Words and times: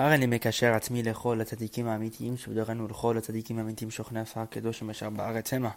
הרי 0.00 0.14
אני 0.14 0.26
מקשר 0.26 0.74
עצמי 0.74 1.02
לכל 1.02 1.40
הצדיקים 1.40 1.88
האמיתיים 1.88 2.36
שבדורנו 2.36 2.84
ולכל 2.84 3.18
הצדיקים 3.18 3.58
האמיתיים 3.58 3.90
שוכני 3.90 4.20
עשר 4.20 4.40
הקדוש 4.40 4.82
אשר 4.82 5.10
בארץ 5.10 5.52
המה. 5.52 5.70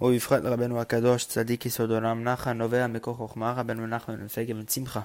ובפרט 0.00 0.42
לרבנו 0.42 0.80
הקדוש 0.80 1.24
צדיק 1.24 1.66
יסוד 1.66 1.90
עולם 1.90 2.28
נחה 2.28 2.52
נובע 2.52 2.86
מכוח 2.86 3.16
חוכמה 3.16 3.52
רבנו 3.52 3.86
נחמן 3.86 4.26
ופגל 4.26 4.60
וצמחה. 4.60 5.00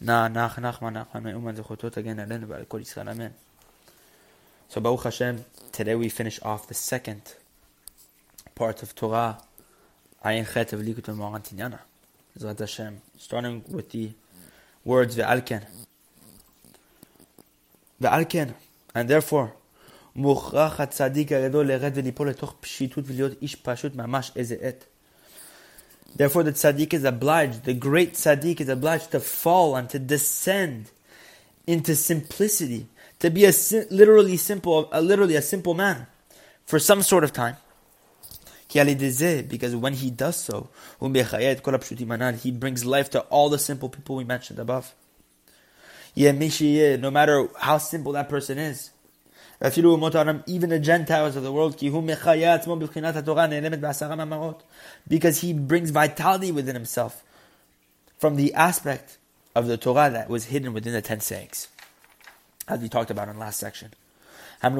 נח 0.00 0.28
נח 0.32 0.58
נחמן 0.58 0.96
נחמן 0.96 1.22
מאומן 1.22 1.56
זכותו 1.56 1.90
תגן 1.90 2.18
עלינו 2.18 2.48
ועל 2.48 2.64
כל 2.68 2.80
ישראל 2.80 3.08
אמן. 3.08 3.28
So 4.70 4.80
Baruch 4.80 5.02
Hashem, 5.02 5.44
today 5.72 5.94
we 5.94 6.08
finish 6.08 6.40
off 6.42 6.68
the 6.68 6.74
second 6.74 7.34
part 8.54 8.82
of 8.82 8.94
Torah, 8.94 9.38
Ayin 10.24 10.46
Chet 10.52 10.72
of 10.72 10.80
Likutei 10.80 11.14
Moharan 11.14 11.42
Tinyana, 11.42 11.80
Zvat 12.38 12.60
Hashem, 12.60 13.00
starting 13.18 13.64
with 13.68 13.90
the 13.90 14.12
words 14.84 15.16
Ve'alken, 15.16 15.62
ועל 18.01 18.23
כן, 18.29 18.47
and 18.95 19.09
therefore, 19.09 19.57
מוכרח 20.17 20.79
הצדיק 20.79 21.31
הגדול 21.31 21.67
לרד 21.71 21.91
וליפול 21.95 22.29
לתוך 22.29 22.55
פשיטות 22.59 23.03
ולהיות 23.07 23.31
איש 23.41 23.55
פשוט 23.55 23.95
ממש 23.95 24.31
איזה 24.35 24.55
עת. 24.61 24.85
Therefore 26.17 26.43
the 26.43 26.51
tzaddik 26.51 26.93
is 26.93 27.03
obliged, 27.03 27.65
the 27.65 27.73
great 27.73 28.13
tzaddik 28.13 28.59
is 28.59 28.69
obliged 28.69 29.11
to 29.11 29.19
fall 29.19 29.75
and 29.75 29.89
to 29.89 29.99
descend 29.99 30.89
into 31.67 31.95
simplicity, 31.95 32.87
to 33.19 33.29
be 33.29 33.45
a 33.45 33.51
literally 33.91 34.37
simple, 34.37 34.89
a 34.91 35.01
literally 35.01 35.35
a 35.35 35.41
simple 35.41 35.75
man 35.75 36.07
for 36.65 36.79
some 36.79 37.03
sort 37.03 37.23
of 37.23 37.33
time. 37.33 37.57
Because 39.53 39.75
when 39.75 39.93
he 39.93 40.09
does 40.09 40.37
so, 40.37 40.69
he 40.99 42.51
brings 42.63 42.85
life 42.85 43.09
to 43.11 43.19
all 43.29 43.49
the 43.49 43.59
simple 43.59 43.89
people 43.89 44.15
we 44.15 44.23
mentioned 44.23 44.59
above 44.59 44.93
no 46.14 47.10
matter 47.10 47.48
how 47.58 47.78
simple 47.78 48.12
that 48.12 48.28
person 48.28 48.58
is. 48.58 48.90
Even 49.64 50.00
the 50.00 50.80
Gentiles 50.82 51.36
of 51.36 51.44
the 51.44 51.52
world, 51.52 51.76
because 55.08 55.40
he 55.40 55.52
brings 55.52 55.90
vitality 55.90 56.50
within 56.50 56.74
himself 56.74 57.22
from 58.18 58.34
the 58.34 58.52
aspect 58.54 59.18
of 59.54 59.68
the 59.68 59.76
Torah 59.76 60.10
that 60.10 60.28
was 60.28 60.46
hidden 60.46 60.72
within 60.72 60.92
the 60.92 61.02
ten 61.02 61.20
sayings, 61.20 61.68
as 62.66 62.80
we 62.80 62.88
talked 62.88 63.10
about 63.10 63.28
in 63.28 63.34
the 63.34 63.40
last 63.40 63.60
section. 63.60 63.92
And 64.62 64.78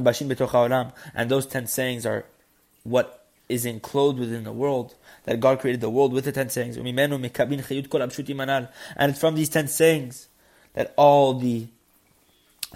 those 1.28 1.46
ten 1.46 1.66
sayings 1.66 2.04
are 2.04 2.24
what 2.82 3.26
is 3.48 3.64
enclosed 3.64 4.18
within 4.18 4.44
the 4.44 4.52
world, 4.52 4.94
that 5.24 5.38
God 5.40 5.60
created 5.60 5.80
the 5.80 5.90
world 5.90 6.12
with 6.12 6.24
the 6.24 6.32
ten 6.32 6.48
sayings. 6.48 6.76
And 6.76 6.88
it's 9.10 9.20
from 9.20 9.34
these 9.36 9.48
ten 9.48 9.68
sayings 9.68 10.28
that 10.74 10.92
all 10.96 11.34
the 11.34 11.66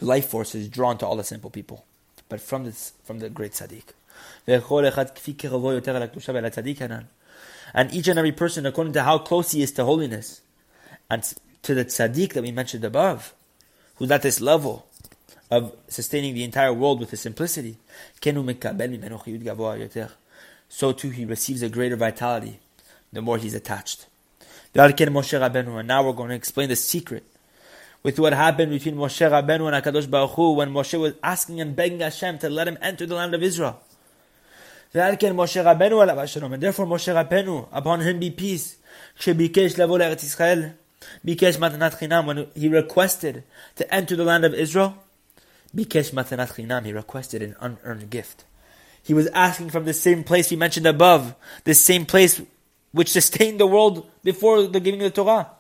life 0.01 0.29
force 0.29 0.55
is 0.55 0.69
drawn 0.69 0.99
to 0.99 1.07
all 1.07 1.17
the 1.17 1.25
simple 1.25 1.51
people, 1.51 1.85
but 2.29 2.41
from 2.41 2.65
this 2.65 2.93
from 3.05 3.19
the 3.19 3.29
great 3.31 3.53
tzaddik. 3.53 3.95
And 7.75 7.93
each 7.93 8.09
and 8.09 8.19
every 8.19 8.33
person, 8.33 8.67
according 8.67 8.93
to 8.93 9.03
how 9.03 9.19
close 9.19 9.53
he 9.53 9.63
is 9.63 9.73
to 9.73 9.85
holiness, 9.85 10.41
and 11.11 11.23
to 11.63 11.75
the 11.75 11.85
tzaddik 11.85 12.33
that 12.35 12.43
we 12.43 12.53
mentioned 12.53 12.85
above, 12.85 13.35
who's 13.97 14.11
at 14.11 14.23
this 14.23 14.41
level 14.41 14.87
of 15.51 15.75
sustaining 15.89 16.35
the 16.35 16.45
entire 16.45 16.73
world 16.73 17.01
with 17.01 17.11
his 17.11 17.21
simplicity, 17.21 17.77
so 20.69 20.93
too 20.93 21.11
he 21.11 21.25
receives 21.25 21.63
a 21.63 21.69
greater 21.69 21.97
vitality 21.97 22.59
the 23.13 23.23
more 23.23 23.39
he's 23.39 23.55
attached. 23.55 24.07
And 24.75 24.97
now 25.89 26.07
we're 26.07 26.13
going 26.13 26.29
to 26.29 26.35
explain 26.35 26.69
the 26.69 26.77
secret 26.77 27.25
with 28.07 28.21
what 28.21 28.33
happened 28.33 28.71
between 28.71 28.95
Moshe 28.95 29.29
Rabbeinu 29.29 29.67
and 29.67 29.75
Hakadosh 29.83 30.09
Baruch 30.09 30.31
Hu 30.37 30.53
when 30.53 30.73
Moshe 30.73 30.97
was 30.97 31.15
asking 31.25 31.61
and 31.61 31.75
begging 31.75 31.99
Hashem 31.99 32.39
to 32.39 32.49
let 32.49 32.69
him 32.69 32.79
enter 32.81 33.05
the 33.05 33.17
land 33.17 33.35
of 33.35 33.43
Israel. 33.43 33.83
And 34.95 35.19
therefore 35.19 35.35
Moshe 35.35 35.61
Rabbeinu, 37.13 37.67
upon 37.73 38.03
him 38.03 38.21
be 38.21 38.31
peace, 38.31 38.77
when 39.25 39.41
he 42.55 42.69
requested 42.69 43.43
to 43.75 43.93
enter 43.93 44.15
the 44.15 44.25
land 44.25 44.45
of 44.45 44.55
Israel, 44.55 44.99
he 45.75 46.93
requested 46.93 47.43
an 47.43 47.57
unearned 47.61 48.09
gift. 48.09 48.45
He 49.03 49.15
was 49.15 49.27
asking 49.35 49.71
from 49.71 49.85
the 49.85 49.93
same 49.93 50.23
place 50.23 50.53
we 50.53 50.57
mentioned 50.57 50.87
above, 50.87 51.35
the 51.65 51.75
same 51.75 52.07
place 52.07 52.41
which 52.93 53.11
sustained 53.11 53.59
the 53.59 53.67
world 53.67 54.09
before 54.23 54.63
the 54.69 54.79
giving 54.79 55.03
of 55.03 55.13
the 55.13 55.23
Torah. 55.25 55.51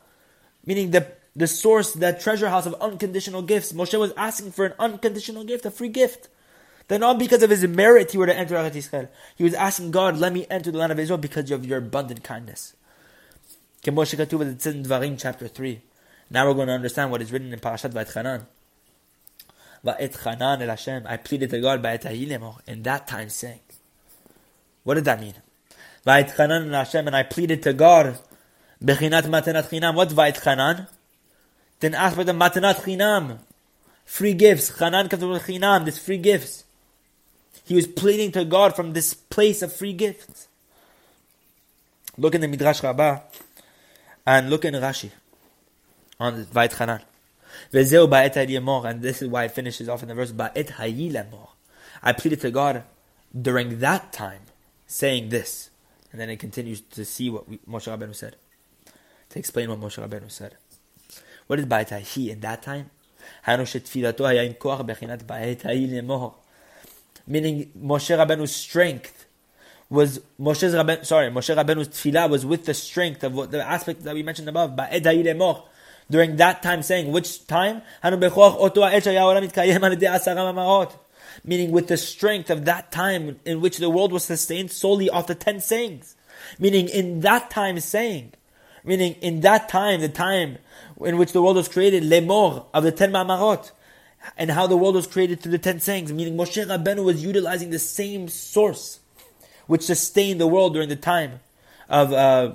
Meaning 0.64 0.92
the 0.92 1.08
the 1.36 1.46
source, 1.46 1.92
that 1.92 2.20
treasure 2.20 2.48
house 2.48 2.64
of 2.64 2.74
unconditional 2.80 3.42
gifts. 3.42 3.72
Moshe 3.72 3.96
was 3.98 4.12
asking 4.16 4.52
for 4.52 4.64
an 4.64 4.72
unconditional 4.78 5.44
gift, 5.44 5.66
a 5.66 5.70
free 5.70 5.90
gift. 5.90 6.28
That 6.88 6.98
not 6.98 7.18
because 7.18 7.42
of 7.42 7.50
his 7.50 7.66
merit 7.66 8.12
he 8.12 8.18
were 8.18 8.26
to 8.26 8.36
enter 8.36 8.54
Eretz 8.54 8.72
Yisrael. 8.72 9.08
He 9.36 9.44
was 9.44 9.54
asking 9.54 9.90
God, 9.90 10.16
let 10.16 10.32
me 10.32 10.46
enter 10.48 10.70
the 10.70 10.78
land 10.78 10.92
of 10.92 10.98
Israel 10.98 11.18
because 11.18 11.50
of 11.50 11.66
your 11.66 11.78
abundant 11.78 12.24
kindness. 12.24 12.74
Moshe 13.84 14.14
in 14.14 14.82
Dvarim 14.82 15.16
chapter 15.18 15.46
3. 15.46 15.80
Now 16.30 16.46
we're 16.46 16.54
going 16.54 16.68
to 16.68 16.74
understand 16.74 17.10
what 17.10 17.22
is 17.22 17.30
written 17.30 17.52
in 17.52 17.58
Parashat 17.60 17.92
Va'et 17.92 18.46
Va'et 19.84 20.62
el 20.62 20.68
Hashem. 20.68 21.06
I 21.06 21.16
pleaded 21.18 21.50
to 21.50 21.60
God 21.60 21.82
by 21.82 21.98
in 22.66 22.82
that 22.82 23.06
time 23.06 23.28
saying. 23.28 23.60
What 24.82 24.94
did 24.94 25.04
that 25.04 25.20
mean? 25.20 25.34
Va'et 26.06 26.38
el 26.38 26.70
Hashem, 26.72 27.06
and 27.06 27.14
I 27.14 27.22
pleaded 27.24 27.62
to 27.64 27.72
God. 27.72 28.18
Bechinat 28.82 29.22
matenat 29.22 29.68
chinam. 29.68 29.94
What's 29.94 30.14
Va'et 30.14 30.40
Chanan? 30.40 30.88
Then 31.80 31.94
ask 31.94 32.16
for 32.16 32.24
the 32.24 32.32
matanat 32.32 32.76
chinam, 32.76 33.38
free 34.04 34.34
gifts. 34.34 34.70
Chanan 34.70 35.10
comes 35.10 35.24
with 35.24 35.42
chinam, 35.42 35.84
this 35.84 35.98
free 35.98 36.18
gifts. 36.18 36.64
He 37.64 37.74
was 37.74 37.86
pleading 37.86 38.32
to 38.32 38.44
God 38.44 38.76
from 38.76 38.92
this 38.92 39.14
place 39.14 39.62
of 39.62 39.72
free 39.72 39.92
gifts. 39.92 40.48
Look 42.16 42.34
in 42.34 42.40
the 42.40 42.48
Midrash 42.48 42.82
Rabbah 42.82 43.20
and 44.26 44.48
look 44.48 44.64
in 44.64 44.74
Rashi 44.74 45.10
on 46.18 46.44
Vait 46.44 46.70
Chanan. 46.70 47.02
Vezeu 47.72 48.08
ba'et 48.08 48.34
hayimor, 48.34 48.84
and 48.84 49.02
this 49.02 49.22
is 49.22 49.28
why 49.28 49.44
it 49.44 49.52
finishes 49.52 49.88
off 49.88 50.02
in 50.02 50.08
the 50.08 50.14
verse 50.14 50.32
ba'et 50.32 50.72
hayilemor. 50.72 51.48
I 52.02 52.12
pleaded 52.12 52.40
to 52.42 52.50
God 52.50 52.84
during 53.38 53.80
that 53.80 54.12
time, 54.12 54.42
saying 54.86 55.30
this, 55.30 55.70
and 56.12 56.20
then 56.20 56.30
it 56.30 56.38
continues 56.38 56.80
to 56.80 57.04
see 57.04 57.30
what 57.30 57.50
Moshe 57.50 57.88
Rabbeinu 57.90 58.14
said, 58.14 58.36
to 59.30 59.38
explain 59.38 59.68
what 59.68 59.80
Moshe 59.80 60.02
Rabbeinu 60.02 60.30
said. 60.30 60.56
What 61.46 61.58
is 61.58 61.66
Ba'et 61.66 62.00
He 62.00 62.30
in 62.30 62.40
that 62.40 62.62
time? 62.62 62.90
Meaning 67.28 67.70
Moshe 67.76 68.16
Rabbeinu's 68.16 68.54
strength 68.54 69.26
was 69.88 70.20
Moshe's 70.40 70.74
Rabbeinu, 70.74 71.04
sorry, 71.04 71.30
Moshe 71.30 71.54
Rabbeinu's 71.54 71.88
tefillah 71.88 72.28
was 72.28 72.44
with 72.44 72.64
the 72.64 72.74
strength 72.74 73.22
of 73.24 73.34
what 73.34 73.50
the 73.50 73.62
aspect 73.64 74.02
that 74.04 74.14
we 74.14 74.22
mentioned 74.22 74.48
above. 74.48 74.78
During 76.08 76.36
that 76.36 76.62
time, 76.62 76.82
saying 76.82 77.10
which 77.10 77.46
time? 77.46 77.82
Meaning 81.44 81.72
with 81.72 81.88
the 81.88 81.96
strength 81.96 82.50
of 82.50 82.64
that 82.64 82.92
time 82.92 83.40
in 83.44 83.60
which 83.60 83.78
the 83.78 83.90
world 83.90 84.12
was 84.12 84.24
sustained 84.24 84.70
solely 84.70 85.10
off 85.10 85.26
the 85.26 85.34
ten 85.34 85.60
sayings. 85.60 86.14
Meaning 86.58 86.88
in 86.88 87.20
that 87.20 87.50
time 87.50 87.80
saying, 87.80 88.32
meaning 88.86 89.14
in 89.14 89.40
that 89.40 89.68
time, 89.68 90.00
the 90.00 90.08
time 90.08 90.58
in 91.04 91.18
which 91.18 91.32
the 91.32 91.42
world 91.42 91.56
was 91.56 91.68
created, 91.68 92.02
lemor, 92.04 92.64
of 92.72 92.84
the 92.84 92.92
ten 92.92 93.12
ma'amarot, 93.12 93.72
and 94.38 94.50
how 94.50 94.66
the 94.66 94.76
world 94.76 94.94
was 94.94 95.06
created 95.06 95.40
through 95.40 95.52
the 95.52 95.58
ten 95.58 95.80
sayings, 95.80 96.12
meaning 96.12 96.36
Moshe 96.36 96.64
Rabbeinu 96.64 97.04
was 97.04 97.22
utilizing 97.22 97.70
the 97.70 97.78
same 97.78 98.28
source 98.28 99.00
which 99.66 99.82
sustained 99.82 100.40
the 100.40 100.46
world 100.46 100.72
during 100.72 100.88
the 100.88 100.96
time 100.96 101.40
of, 101.88 102.12
uh, 102.12 102.52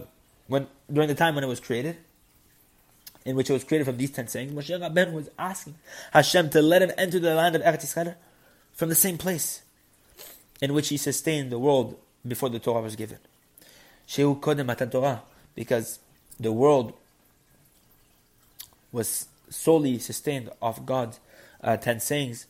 when, 0.47 0.67
during 0.91 1.07
the 1.07 1.15
time 1.15 1.35
when 1.35 1.43
it 1.43 1.47
was 1.47 1.59
created, 1.59 1.97
in 3.25 3.35
which 3.35 3.49
it 3.49 3.53
was 3.53 3.63
created 3.63 3.85
from 3.85 3.97
these 3.97 4.11
ten 4.11 4.27
sayings, 4.27 4.51
Moshe 4.51 4.79
Rabbeinu 4.79 5.13
was 5.13 5.29
asking 5.37 5.75
Hashem 6.13 6.49
to 6.51 6.61
let 6.61 6.81
him 6.81 6.91
enter 6.97 7.19
the 7.19 7.35
land 7.35 7.55
of 7.55 7.61
Eretz 7.61 7.85
Yisrael 7.85 8.15
from 8.73 8.89
the 8.89 8.95
same 8.95 9.17
place 9.17 9.61
in 10.61 10.73
which 10.73 10.89
he 10.89 10.97
sustained 10.97 11.51
the 11.51 11.59
world 11.59 11.97
before 12.27 12.49
the 12.49 12.59
Torah 12.59 12.81
was 12.81 12.95
given. 12.95 13.17
Shehu 14.07 14.39
Kodem 14.39 14.91
Torah, 14.91 15.23
because 15.55 15.99
the 16.41 16.51
world 16.51 16.93
was 18.91 19.27
solely 19.49 19.99
sustained 19.99 20.49
off 20.61 20.85
God's 20.85 21.19
uh, 21.63 21.77
ten 21.77 21.99
sayings, 21.99 22.47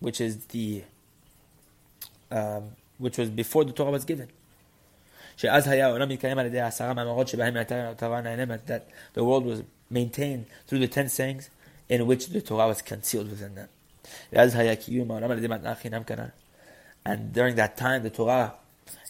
which 0.00 0.20
is 0.20 0.46
the 0.46 0.84
um, 2.30 2.70
which 2.98 3.18
was 3.18 3.30
before 3.30 3.64
the 3.64 3.72
Torah 3.72 3.90
was 3.90 4.04
given. 4.04 4.28
That 5.36 5.66
the 9.14 9.24
world 9.24 9.44
was 9.44 9.62
maintained 9.90 10.46
through 10.66 10.78
the 10.78 10.88
ten 10.88 11.08
sayings 11.08 11.50
in 11.88 12.06
which 12.06 12.28
the 12.28 12.40
Torah 12.40 12.68
was 12.68 12.80
concealed 12.80 13.30
within 13.30 13.56
them. 13.56 13.68
And 17.06 17.32
during 17.32 17.56
that 17.56 17.76
time, 17.76 18.02
the 18.02 18.10
Torah 18.10 18.54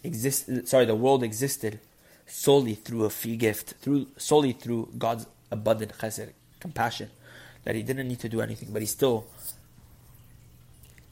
existed. 0.02 0.66
Sorry, 0.68 0.84
the 0.86 0.96
world 0.96 1.22
existed 1.22 1.78
solely 2.26 2.74
through 2.74 3.04
a 3.04 3.10
free 3.10 3.36
gift, 3.36 3.74
through 3.80 4.08
solely 4.16 4.52
through 4.52 4.90
God's 4.98 5.26
abundant 5.50 5.92
chesed, 5.98 6.30
compassion 6.60 7.10
that 7.64 7.74
he 7.74 7.82
didn't 7.82 8.08
need 8.08 8.20
to 8.20 8.28
do 8.28 8.40
anything, 8.40 8.70
but 8.72 8.82
he 8.82 8.86
still 8.86 9.26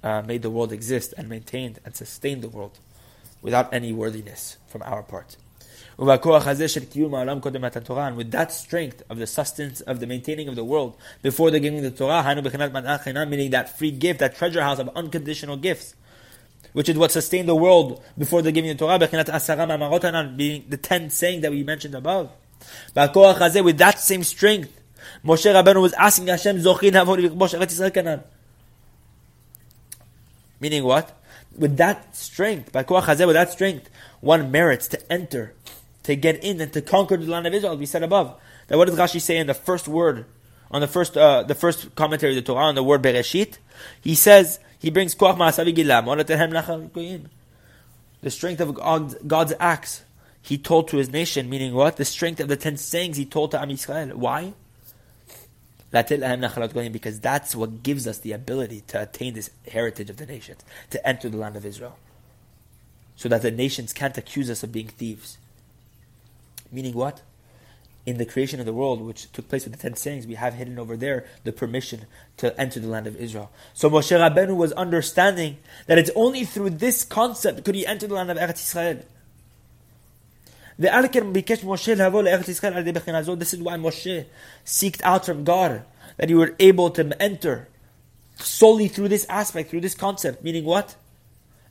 uh, 0.03 0.23
made 0.23 0.43
the 0.43 0.51
world 0.51 0.73
exist 0.73 1.15
and 1.17 1.29
maintained 1.29 1.79
and 1.85 1.95
sustained 1.95 2.43
the 2.43 2.49
world 2.49 2.79
without 3.41 3.73
any 3.73 3.93
worthiness 3.93 4.57
from 4.67 4.83
our 4.83 5.03
part. 5.03 5.37
And 5.99 6.09
with 6.09 6.23
that 8.31 8.53
strength 8.53 9.03
of 9.11 9.19
the 9.19 9.27
sustenance 9.27 9.81
of 9.83 10.01
the 10.01 10.07
maintaining 10.07 10.49
of 10.49 10.57
the 10.57 10.65
world 10.65 10.97
before 11.21 11.51
the 11.51 11.61
giving 11.61 11.85
of 11.85 11.87
the 11.97 11.99
Torah, 11.99 13.27
meaning 13.27 13.51
that 13.51 13.79
free 13.79 13.91
gift, 13.91 14.21
that 14.21 14.37
treasure 14.37 14.63
house 14.63 14.79
of 14.79 14.89
unconditional 14.97 15.57
gifts, 15.57 15.95
which 16.73 16.89
is 16.89 16.97
what 16.97 17.11
sustained 17.13 17.49
the 17.49 17.55
world 17.55 18.03
before 18.17 18.43
the 18.43 18.53
giving 18.53 18.71
of 18.71 18.79
Torah, 18.79 18.99
being 18.99 20.65
the 20.69 20.77
tenth 20.77 21.13
saying 21.13 21.41
that 21.43 21.51
we 21.51 21.63
mentioned 21.63 21.95
above. 21.95 22.31
With 22.95 23.79
that 23.79 23.99
same 23.99 24.23
strength, 24.23 24.81
Moshe 25.25 25.53
Rabbeinu 25.53 25.83
was 25.83 25.93
asking 25.95 26.29
Hashem, 26.29 26.63
Meaning 30.61 30.85
what? 30.85 31.19
With 31.57 31.77
that 31.77 32.17
strength, 32.17 32.75
with 32.75 32.87
that 32.87 33.53
strength, 33.53 33.91
one 34.21 34.51
merits 34.51 34.89
to 34.89 35.13
enter 35.13 35.55
to 36.03 36.17
get 36.17 36.43
in 36.43 36.61
and 36.61 36.73
to 36.73 36.83
conquer 36.83 37.17
the 37.17 37.31
land 37.31 37.47
of 37.47 37.55
Israel. 37.55 37.77
We 37.77 37.87
said 37.87 38.03
above 38.03 38.37
that. 38.69 38.77
What 38.79 38.89
does 38.89 38.99
Rashi 38.99 39.21
say 39.21 39.37
in 39.37 39.47
the 39.47 39.55
first 39.55 39.89
word 39.89 40.27
on 40.73 40.81
the 40.81 40.89
first 40.89 41.17
uh, 41.17 41.43
the 41.43 41.55
first 41.55 41.95
commentary 41.95 42.37
of 42.37 42.45
the 42.45 42.53
Torah 42.53 42.65
on 42.65 42.75
the 42.75 42.83
word 42.83 43.03
Bereshit? 43.03 43.59
He 44.01 44.15
says 44.15 44.59
he 44.79 44.91
brings 44.91 45.15
koach 45.15 45.37
ma'asav 45.37 47.29
The 48.21 48.31
strength 48.31 48.61
of 48.61 48.75
God, 48.75 49.29
God's 49.29 49.55
acts 49.61 50.03
he 50.43 50.59
told 50.59 50.89
to 50.89 50.97
his 50.97 51.11
nation, 51.11 51.49
meaning 51.49 51.73
what? 51.73 51.97
The 51.97 52.05
strength 52.05 52.41
of 52.41 52.49
the 52.49 52.57
ten 52.57 52.77
sayings 52.77 53.17
he 53.17 53.25
told 53.25 53.53
to 53.53 53.61
Am 53.61 53.69
Yisrael. 53.69 54.15
Why? 54.15 54.55
Because 55.93 57.21
that's 57.21 57.55
what 57.55 57.83
gives 57.83 58.07
us 58.07 58.19
the 58.19 58.33
ability 58.33 58.83
to 58.89 59.03
attain 59.03 59.35
this 59.35 59.51
heritage 59.71 60.09
of 60.09 60.17
the 60.17 60.25
nations, 60.25 60.65
to 60.89 61.07
enter 61.07 61.29
the 61.29 61.37
land 61.37 61.55
of 61.55 61.67
Israel. 61.67 61.99
So 63.15 63.29
that 63.29 63.43
the 63.43 63.51
nations 63.51 63.93
can't 63.93 64.17
accuse 64.17 64.49
us 64.49 64.63
of 64.63 64.73
being 64.73 64.89
thieves. 64.89 65.37
Meaning 66.73 66.95
what? 66.95 67.21
In 68.05 68.19
the 68.19 68.27
creation 68.27 68.59
of 68.59 68.67
the 68.67 68.73
world, 68.73 69.01
which 69.01 69.31
took 69.31 69.49
place 69.49 69.63
with 69.65 69.75
the 69.75 69.79
ten 69.79 69.95
sayings, 69.95 70.27
we 70.27 70.35
have 70.35 70.55
hidden 70.55 70.77
over 70.77 70.97
there 70.97 71.25
the 71.45 71.53
permission 71.53 72.07
to 72.39 72.59
enter 72.61 72.81
the 72.81 72.89
land 72.89 73.07
of 73.07 73.15
Israel. 73.15 73.53
So 73.75 73.89
Moshe 73.89 74.11
Rabbeinu 74.11 74.57
was 74.57 74.73
understanding 74.73 75.59
that 75.87 75.99
it's 75.99 76.11
only 76.17 76.45
through 76.45 76.71
this 76.71 77.05
concept 77.05 77.65
could 77.65 77.77
he 77.77 77.87
enter 77.87 78.09
the 78.09 78.15
land 78.15 78.29
of 78.31 78.39
Eretz 78.39 78.61
Israel. 78.61 79.03
This 80.79 80.91
is 83.55 83.63
why 83.63 83.77
Moshe 83.77 84.25
seeked 84.65 85.03
out 85.03 85.27
from 85.27 85.45
God 85.45 85.85
that 86.17 86.29
he 86.29 86.35
were 86.35 86.57
able 86.59 86.91
to 86.91 87.23
enter 87.23 87.69
solely 88.37 88.89
through 88.89 89.09
this 89.09 89.27
aspect, 89.29 89.71
through 89.71 89.83
this 89.83 89.95
concept. 89.95 90.43
Meaning 90.43 90.65
what? 90.65 90.97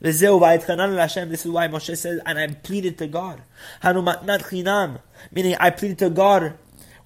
This 0.01 0.21
is 0.23 0.29
why 0.31 0.57
Moshe 0.57 1.95
says, 1.95 2.19
and 2.25 2.39
I 2.39 2.47
pleaded 2.47 2.97
to 2.97 3.07
God. 3.07 3.43
Meaning 5.31 5.55
I 5.59 5.69
pleaded 5.69 5.99
to 5.99 6.09
God 6.09 6.57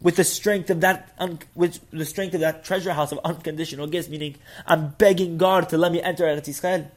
with 0.01 0.15
the 0.15 0.23
strength 0.23 0.69
of 0.69 0.79
that, 0.81 1.13
with 1.55 1.79
the 1.91 2.05
strength 2.05 2.35
of 2.35 2.39
that 2.39 2.63
treasure 2.63 2.93
house 2.93 3.11
of 3.11 3.19
unconditional 3.25 3.87
gifts. 3.87 4.07
Meaning 4.07 4.37
I'm 4.65 4.91
begging 4.91 5.37
God 5.37 5.67
to 5.69 5.77
let 5.77 5.91
me 5.91 6.01
enter 6.01 6.23
Eretz 6.23 6.47
Israel 6.47 6.89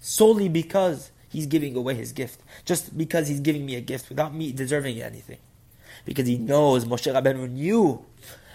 solely 0.00 0.48
because 0.48 1.10
He's 1.28 1.46
giving 1.46 1.76
away 1.76 1.94
His 1.94 2.12
gift, 2.12 2.40
just 2.64 2.96
because 2.96 3.28
He's 3.28 3.40
giving 3.40 3.66
me 3.66 3.76
a 3.76 3.80
gift 3.80 4.08
without 4.08 4.34
me 4.34 4.52
deserving 4.52 5.00
anything, 5.02 5.38
because 6.04 6.26
He 6.26 6.38
knows 6.38 6.86
Moshe 6.86 7.12
Rabbeinu 7.12 7.50
knew 7.50 8.04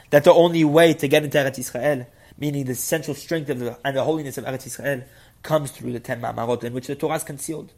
that 0.10 0.24
the 0.24 0.34
only 0.34 0.64
way 0.64 0.94
to 0.96 1.08
get 1.08 1.24
into 1.24 1.38
Eretz 1.38 1.60
Israel, 1.60 2.08
meaning 2.40 2.66
the 2.66 2.76
central 2.76 3.16
strength 3.16 3.50
of 3.50 3.60
the, 3.60 3.78
and 3.84 3.96
the 3.96 4.04
holiness 4.04 4.38
of 4.38 4.46
Eretz 4.46 4.68
Israel, 4.68 5.04
comes 5.48 5.72
through 5.72 5.94
the 5.94 6.00
ten 6.00 6.22
Ma'amarot 6.22 6.66
in 6.66 6.74
which 6.74 6.88
the 6.88 6.96
Torah 6.96 7.16
is 7.16 7.24
concealed. 7.24 7.72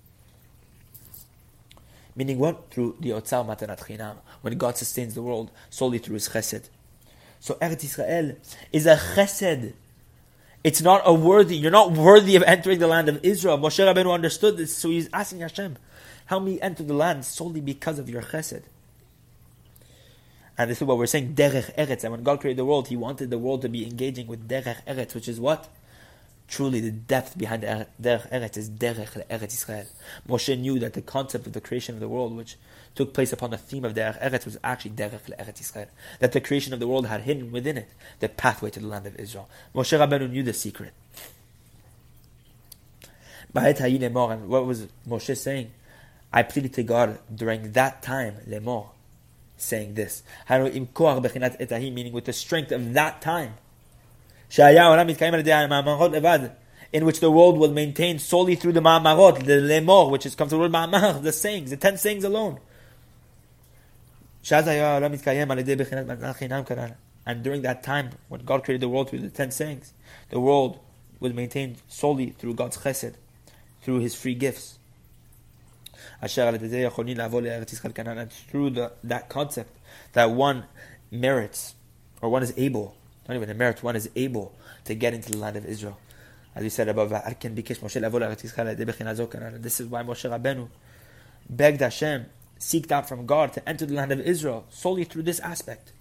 Meaning 2.15 2.39
what? 2.39 2.71
Through 2.71 2.97
the 2.99 3.11
Otzar 3.11 3.45
Matanat 3.45 3.79
Chinam, 3.79 4.15
when 4.41 4.57
God 4.57 4.75
sustains 4.75 5.13
the 5.13 5.21
world 5.21 5.51
solely 5.69 5.99
through 5.99 6.15
His 6.15 6.29
Chesed. 6.29 6.67
So 7.39 7.53
Eretz 7.55 7.83
Israel 7.83 8.35
is 8.73 8.87
a 8.87 8.97
Chesed. 8.97 9.73
It's 10.63 10.81
not 10.81 11.03
a 11.05 11.13
worthy. 11.13 11.55
You're 11.55 11.71
not 11.71 11.91
worthy 11.91 12.35
of 12.35 12.43
entering 12.43 12.79
the 12.79 12.87
land 12.87 13.07
of 13.07 13.23
Israel. 13.23 13.59
Moshe 13.59 13.79
Rabbeinu 13.79 14.11
understood 14.11 14.57
this, 14.57 14.75
so 14.75 14.89
he's 14.89 15.07
asking 15.13 15.41
Hashem, 15.41 15.77
"Help 16.25 16.43
me 16.43 16.59
enter 16.59 16.83
the 16.83 16.95
land 16.95 17.23
solely 17.23 17.61
because 17.61 17.99
of 17.99 18.09
your 18.09 18.23
Chesed." 18.23 18.63
And 20.57 20.71
this 20.71 20.81
is 20.81 20.87
what 20.87 20.97
we're 20.97 21.05
saying, 21.05 21.35
Derech 21.35 21.73
Eretz. 21.75 22.03
And 22.03 22.11
when 22.11 22.23
God 22.23 22.41
created 22.41 22.57
the 22.57 22.65
world, 22.65 22.87
He 22.87 22.97
wanted 22.97 23.29
the 23.29 23.37
world 23.37 23.61
to 23.61 23.69
be 23.69 23.85
engaging 23.85 24.27
with 24.27 24.49
Derech 24.49 24.83
Eretz, 24.85 25.13
which 25.13 25.29
is 25.29 25.39
what? 25.39 25.69
Truly, 26.49 26.79
the 26.79 26.91
depth 26.91 27.37
behind 27.37 27.61
Derech 27.61 28.27
Eretz 28.31 28.57
is 28.57 28.71
Derech 28.71 29.23
Eretz 29.27 29.53
Israel. 29.53 29.85
Moshe 30.27 30.57
knew 30.59 30.79
that 30.79 30.93
the 30.93 31.01
concept 31.01 31.45
of 31.45 31.53
the 31.53 31.61
creation 31.61 31.93
of 31.93 32.01
the 32.01 32.09
world, 32.09 32.35
which 32.35 32.57
took 32.95 33.13
place 33.13 33.31
upon 33.31 33.51
the 33.51 33.57
theme 33.57 33.85
of 33.85 33.93
Derech 33.93 34.19
Eretz, 34.19 34.45
was 34.45 34.57
actually 34.63 34.91
Derech 34.91 35.29
Eretz 35.37 35.61
Israel. 35.61 35.85
That 36.19 36.31
the 36.31 36.41
creation 36.41 36.73
of 36.73 36.79
the 36.79 36.87
world 36.87 37.05
had 37.05 37.21
hidden 37.21 37.51
within 37.51 37.77
it 37.77 37.89
the 38.19 38.29
pathway 38.29 38.71
to 38.71 38.79
the 38.79 38.87
land 38.87 39.05
of 39.05 39.15
Israel. 39.17 39.47
Moshe 39.75 39.95
Rabbeinu 39.95 40.27
knew 40.31 40.41
the 40.41 40.53
secret. 40.53 40.93
And 43.53 44.49
what 44.49 44.65
was 44.65 44.87
Moshe 45.07 45.37
saying? 45.37 45.71
I 46.33 46.41
pleaded 46.41 46.73
to 46.73 46.83
God 46.83 47.19
during 47.33 47.73
that 47.73 48.01
time, 48.01 48.37
Lemor, 48.47 48.89
saying 49.55 49.93
this. 49.93 50.23
Meaning 50.49 52.11
with 52.11 52.25
the 52.25 52.33
strength 52.33 52.71
of 52.71 52.93
that 52.93 53.21
time 53.21 53.53
in 56.91 57.05
which 57.05 57.19
the 57.19 57.29
world 57.29 57.57
will 57.57 57.71
maintain 57.71 58.17
solely 58.17 58.55
through 58.55 58.73
the 58.73 58.81
ma'amarot, 58.81 59.45
the 59.45 59.61
lemor, 59.61 60.09
which 60.09 60.25
is 60.25 60.35
comes 60.35 60.51
from 60.51 60.59
the 60.59 60.67
word 60.67 60.71
ma'amar, 60.71 61.21
the 61.21 61.31
sayings, 61.31 61.69
the 61.69 61.77
ten 61.77 61.97
sayings 61.97 62.23
alone. 62.23 62.59
And 67.25 67.43
during 67.43 67.61
that 67.61 67.83
time, 67.83 68.09
when 68.29 68.41
God 68.41 68.63
created 68.63 68.81
the 68.81 68.89
world 68.89 69.09
through 69.09 69.19
the 69.19 69.29
ten 69.29 69.51
sayings, 69.51 69.93
the 70.29 70.39
world 70.39 70.79
was 71.19 71.33
maintained 71.33 71.77
solely 71.87 72.31
through 72.31 72.55
God's 72.55 72.77
chesed, 72.77 73.13
through 73.83 73.99
His 73.99 74.15
free 74.15 74.35
gifts. 74.35 74.79
And 76.21 76.31
through 76.31 76.51
the, 78.71 78.91
that 79.03 79.29
concept, 79.29 79.77
that 80.13 80.31
one 80.31 80.63
merits, 81.11 81.75
or 82.21 82.29
one 82.29 82.41
is 82.41 82.53
able, 82.57 82.95
not 83.29 83.35
even 83.35 83.49
a 83.49 83.53
merit, 83.53 83.81
one 83.83 83.95
is 83.95 84.09
able 84.15 84.53
to 84.85 84.95
get 84.95 85.13
into 85.13 85.31
the 85.31 85.37
land 85.37 85.55
of 85.55 85.65
Israel. 85.65 85.97
As 86.55 86.63
we 86.63 86.69
said 86.69 86.89
above, 86.89 87.11
this 87.11 87.21
is 87.23 87.33
why 87.37 87.53
Moshe 90.03 90.29
Rabbeinu 90.29 90.67
begged 91.47 91.81
Hashem, 91.81 92.25
seeked 92.59 92.91
out 92.91 93.07
from 93.07 93.25
God 93.25 93.53
to 93.53 93.69
enter 93.69 93.85
the 93.85 93.93
land 93.93 94.11
of 94.11 94.19
Israel 94.19 94.65
solely 94.69 95.03
through 95.03 95.21
this 95.23 95.39
aspect. 95.39 95.93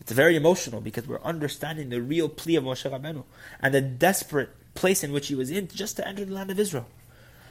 It's 0.00 0.12
very 0.12 0.36
emotional 0.36 0.80
because 0.80 1.06
we're 1.06 1.22
understanding 1.22 1.88
the 1.88 2.02
real 2.02 2.28
plea 2.28 2.56
of 2.56 2.64
Moshe 2.64 2.90
Rabbeinu 2.90 3.24
and 3.60 3.72
the 3.72 3.80
desperate 3.80 4.50
place 4.74 5.02
in 5.02 5.12
which 5.12 5.28
he 5.28 5.34
was 5.34 5.50
in 5.50 5.68
just 5.68 5.96
to 5.96 6.06
enter 6.06 6.24
the 6.24 6.34
land 6.34 6.50
of 6.50 6.58
Israel, 6.58 6.86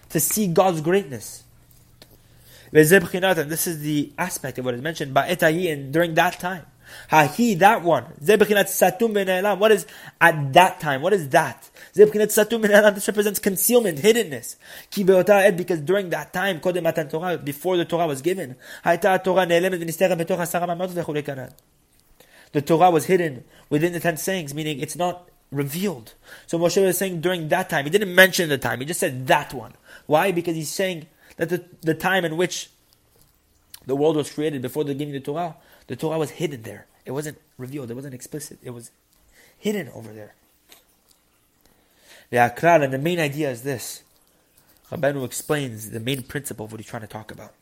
to 0.10 0.20
see 0.20 0.48
God's 0.48 0.82
greatness. 0.82 1.44
And 2.72 2.82
this 2.82 3.66
is 3.68 3.80
the 3.80 4.12
aspect 4.18 4.58
of 4.60 4.66
what 4.66 4.74
is 4.74 4.82
mentioned 4.82 5.14
by 5.14 5.30
Etayi 5.30 5.72
and 5.72 5.94
during 5.94 6.16
that 6.16 6.40
time. 6.40 6.66
Hahi, 7.10 7.58
that 7.60 7.84
one. 7.84 8.06
satum 8.22 9.60
What 9.60 9.72
is 9.72 9.86
at 10.20 10.54
that 10.54 10.80
time? 10.80 11.02
What 11.02 11.14
is 11.14 11.30
that? 11.30 11.70
satum 11.96 12.96
This 12.96 13.08
represents 13.08 13.40
concealment, 13.40 14.00
hiddenness. 14.00 14.56
because 15.58 15.82
during 15.82 16.10
that 16.10 16.34
time, 16.34 16.60
Torah, 16.60 17.38
before 17.38 17.78
the 17.78 17.86
Torah 17.86 18.08
was 18.08 18.22
given, 18.22 18.56
the 22.56 22.62
Torah 22.66 22.90
was 22.92 23.06
hidden 23.06 23.44
within 23.70 23.94
the 23.94 24.00
ten 24.00 24.18
sayings, 24.18 24.54
meaning 24.54 24.80
it's 24.80 24.96
not 24.96 25.30
revealed. 25.52 26.14
So 26.48 26.58
Moshe 26.58 26.82
was 26.84 26.98
saying 26.98 27.22
during 27.22 27.50
that 27.50 27.70
time, 27.70 27.86
he 27.86 27.92
didn't 27.92 28.14
mention 28.14 28.50
the 28.50 28.58
time, 28.58 28.80
he 28.80 28.86
just 28.86 29.00
said 29.00 29.28
that 29.28 29.54
one. 29.54 29.74
Why? 30.06 30.32
Because 30.32 30.56
he's 30.56 30.70
saying 30.70 31.08
that 31.38 31.50
the, 31.50 31.64
the 31.82 31.94
time 31.94 32.26
in 32.26 32.38
which 32.38 32.70
the 33.86 33.96
world 33.96 34.16
was 34.16 34.32
created 34.32 34.62
before 34.62 34.84
the 34.84 34.94
giving 34.94 35.16
of 35.16 35.24
the 35.24 35.32
Torah 35.32 35.56
the 35.88 35.96
Torah 35.96 36.18
was 36.18 36.32
hidden 36.32 36.64
there. 36.64 36.88
It 37.06 37.12
wasn't 37.12 37.40
revealed. 37.58 37.92
It 37.92 37.96
wasn't 37.96 38.14
explicit. 38.14 38.60
It 38.64 38.72
was 38.72 38.92
hidden 39.58 39.90
over 39.94 40.12
there. 40.12 40.34
The 42.30 42.38
Akrar, 42.38 42.84
and 42.84 42.92
the 42.92 42.98
main 42.98 43.20
idea 43.20 43.52
is 43.52 43.62
this. 43.62 44.04
Rabbeinu 44.92 45.24
explains 45.24 45.92
the 45.92 46.00
main 46.00 46.24
principle 46.24 46.66
of 46.66 46.72
what 46.72 46.80
he's 46.80 46.90
trying 46.90 47.02
to 47.02 47.08
talk 47.08 47.32
about. 47.32 47.54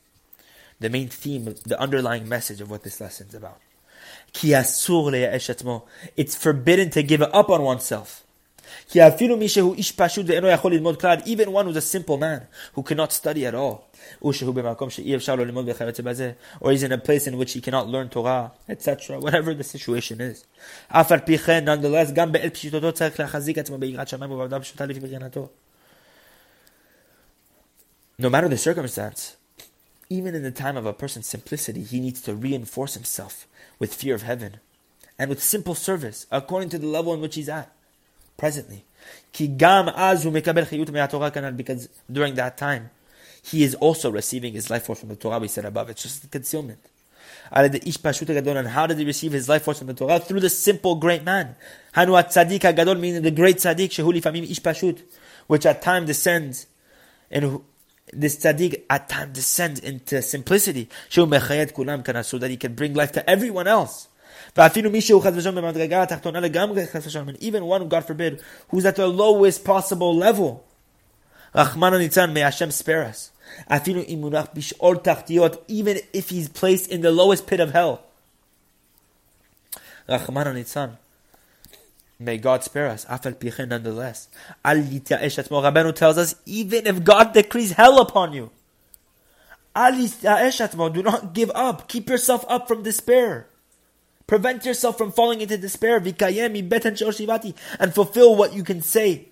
The 0.79 0.89
main 0.89 1.09
theme, 1.09 1.55
the 1.65 1.79
underlying 1.79 2.27
message 2.27 2.61
of 2.61 2.69
what 2.69 2.83
this 2.83 2.99
lesson 2.99 3.27
is 3.27 3.35
about. 3.35 3.59
It's 4.33 6.35
forbidden 6.35 6.89
to 6.89 7.03
give 7.03 7.21
up 7.21 7.49
on 7.49 7.61
oneself. 7.61 8.23
Even 8.95 9.39
one 11.51 11.65
who's 11.65 11.75
a 11.75 11.81
simple 11.81 12.17
man, 12.17 12.47
who 12.73 12.83
cannot 12.83 13.11
study 13.11 13.45
at 13.45 13.55
all, 13.55 13.89
or 14.21 14.31
he's 14.31 14.43
in 16.83 16.91
a 16.91 16.97
place 16.97 17.27
in 17.27 17.37
which 17.37 17.53
he 17.53 17.61
cannot 17.61 17.87
learn 17.87 18.09
Torah, 18.09 18.51
etc., 18.67 19.19
whatever 19.19 19.53
the 19.53 19.63
situation 19.63 20.21
is. 20.21 20.45
nonetheless, 20.93 22.11
no 28.19 28.29
matter 28.29 28.47
the 28.47 28.57
circumstance, 28.57 29.35
even 30.09 30.35
in 30.35 30.43
the 30.43 30.51
time 30.51 30.77
of 30.77 30.85
a 30.85 30.93
person's 30.93 31.25
simplicity, 31.25 31.83
he 31.83 31.99
needs 31.99 32.21
to 32.21 32.35
reinforce 32.35 32.93
himself 32.93 33.47
with 33.79 33.93
fear 33.93 34.13
of 34.13 34.21
heaven 34.21 34.59
and 35.17 35.29
with 35.29 35.41
simple 35.41 35.75
service 35.75 36.27
according 36.31 36.69
to 36.69 36.77
the 36.77 36.87
level 36.87 37.13
in 37.13 37.21
which 37.21 37.35
he's 37.35 37.49
at 37.49 37.73
presently. 38.37 38.85
Because 39.31 39.49
during 42.11 42.35
that 42.35 42.57
time, 42.57 42.89
he 43.41 43.63
is 43.63 43.75
also 43.75 44.11
receiving 44.11 44.53
his 44.53 44.69
life 44.69 44.85
force 44.85 44.99
from 44.99 45.09
the 45.09 45.15
Torah 45.15 45.39
we 45.39 45.47
said 45.47 45.65
above. 45.65 45.89
It's 45.89 46.03
just 46.03 46.31
concealment. 46.31 46.79
And 47.51 48.67
how 48.67 48.87
did 48.87 48.97
he 48.97 49.05
receive 49.05 49.33
his 49.33 49.49
life 49.49 49.63
force 49.63 49.79
from 49.79 49.87
the 49.87 49.93
Torah? 49.93 50.19
Through 50.19 50.39
the 50.39 50.49
simple 50.49 50.95
great 50.95 51.23
man. 51.23 51.55
Hanu 51.93 52.13
tzaddik 52.13 52.61
gadol, 52.61 52.95
meaning 52.95 53.21
the 53.21 53.31
great 53.31 53.57
tzaddik, 53.57 53.89
shehu 53.89 54.13
lifamim 54.13 54.49
ish 54.49 54.61
pashut, 54.61 55.01
which 55.47 55.65
at 55.65 55.81
times 55.81 56.07
descends, 56.07 56.67
and 57.29 57.59
this 58.11 58.37
tzaddik 58.37 58.83
at 58.89 59.09
times 59.09 59.33
descends 59.35 59.79
into 59.81 60.21
simplicity. 60.21 60.87
So 61.09 61.25
that 61.25 62.47
he 62.49 62.57
can 62.57 62.75
bring 62.75 62.93
life 62.93 63.11
to 63.11 63.29
everyone 63.29 63.67
else. 63.67 64.07
Even 64.55 64.93
one, 67.65 67.89
God 67.89 68.05
forbid, 68.05 68.41
who's 68.69 68.85
at 68.85 68.95
the 68.95 69.07
lowest 69.07 69.65
possible 69.65 70.15
level. 70.15 70.63
Rahman 71.55 71.93
Nitzan, 71.93 72.33
may 72.33 72.41
Hashem 72.41 72.71
spare 72.71 73.03
us. 73.03 73.31
Even 73.69 74.05
if 76.13 76.29
he's 76.29 76.49
placed 76.49 76.91
in 76.91 77.01
the 77.01 77.11
lowest 77.11 77.47
pit 77.47 77.59
of 77.59 77.71
hell. 77.71 78.03
Rahman 80.07 80.55
Nitzan. 80.55 80.97
May 82.19 82.37
God 82.37 82.63
spare 82.63 82.89
us. 82.89 83.05
Afal 83.05 83.35
pichen, 83.35 83.69
nonetheless. 83.69 84.29
Al 84.63 84.77
Rabbanu 84.77 85.95
tells 85.95 86.17
us, 86.17 86.35
even 86.45 86.85
if 86.85 87.03
God 87.03 87.33
decrees 87.33 87.71
hell 87.71 87.99
upon 87.99 88.33
you, 88.33 88.51
Al 89.75 89.93
do 89.93 91.03
not 91.03 91.33
give 91.33 91.51
up. 91.55 91.87
Keep 91.87 92.09
yourself 92.09 92.45
up 92.47 92.67
from 92.67 92.83
despair. 92.83 93.47
Prevent 94.27 94.65
yourself 94.65 94.97
from 94.97 95.11
falling 95.11 95.41
into 95.41 95.57
despair. 95.57 95.97
And 95.97 97.93
fulfill 97.93 98.35
what 98.35 98.53
you 98.53 98.63
can 98.63 98.81
say. 98.81 99.27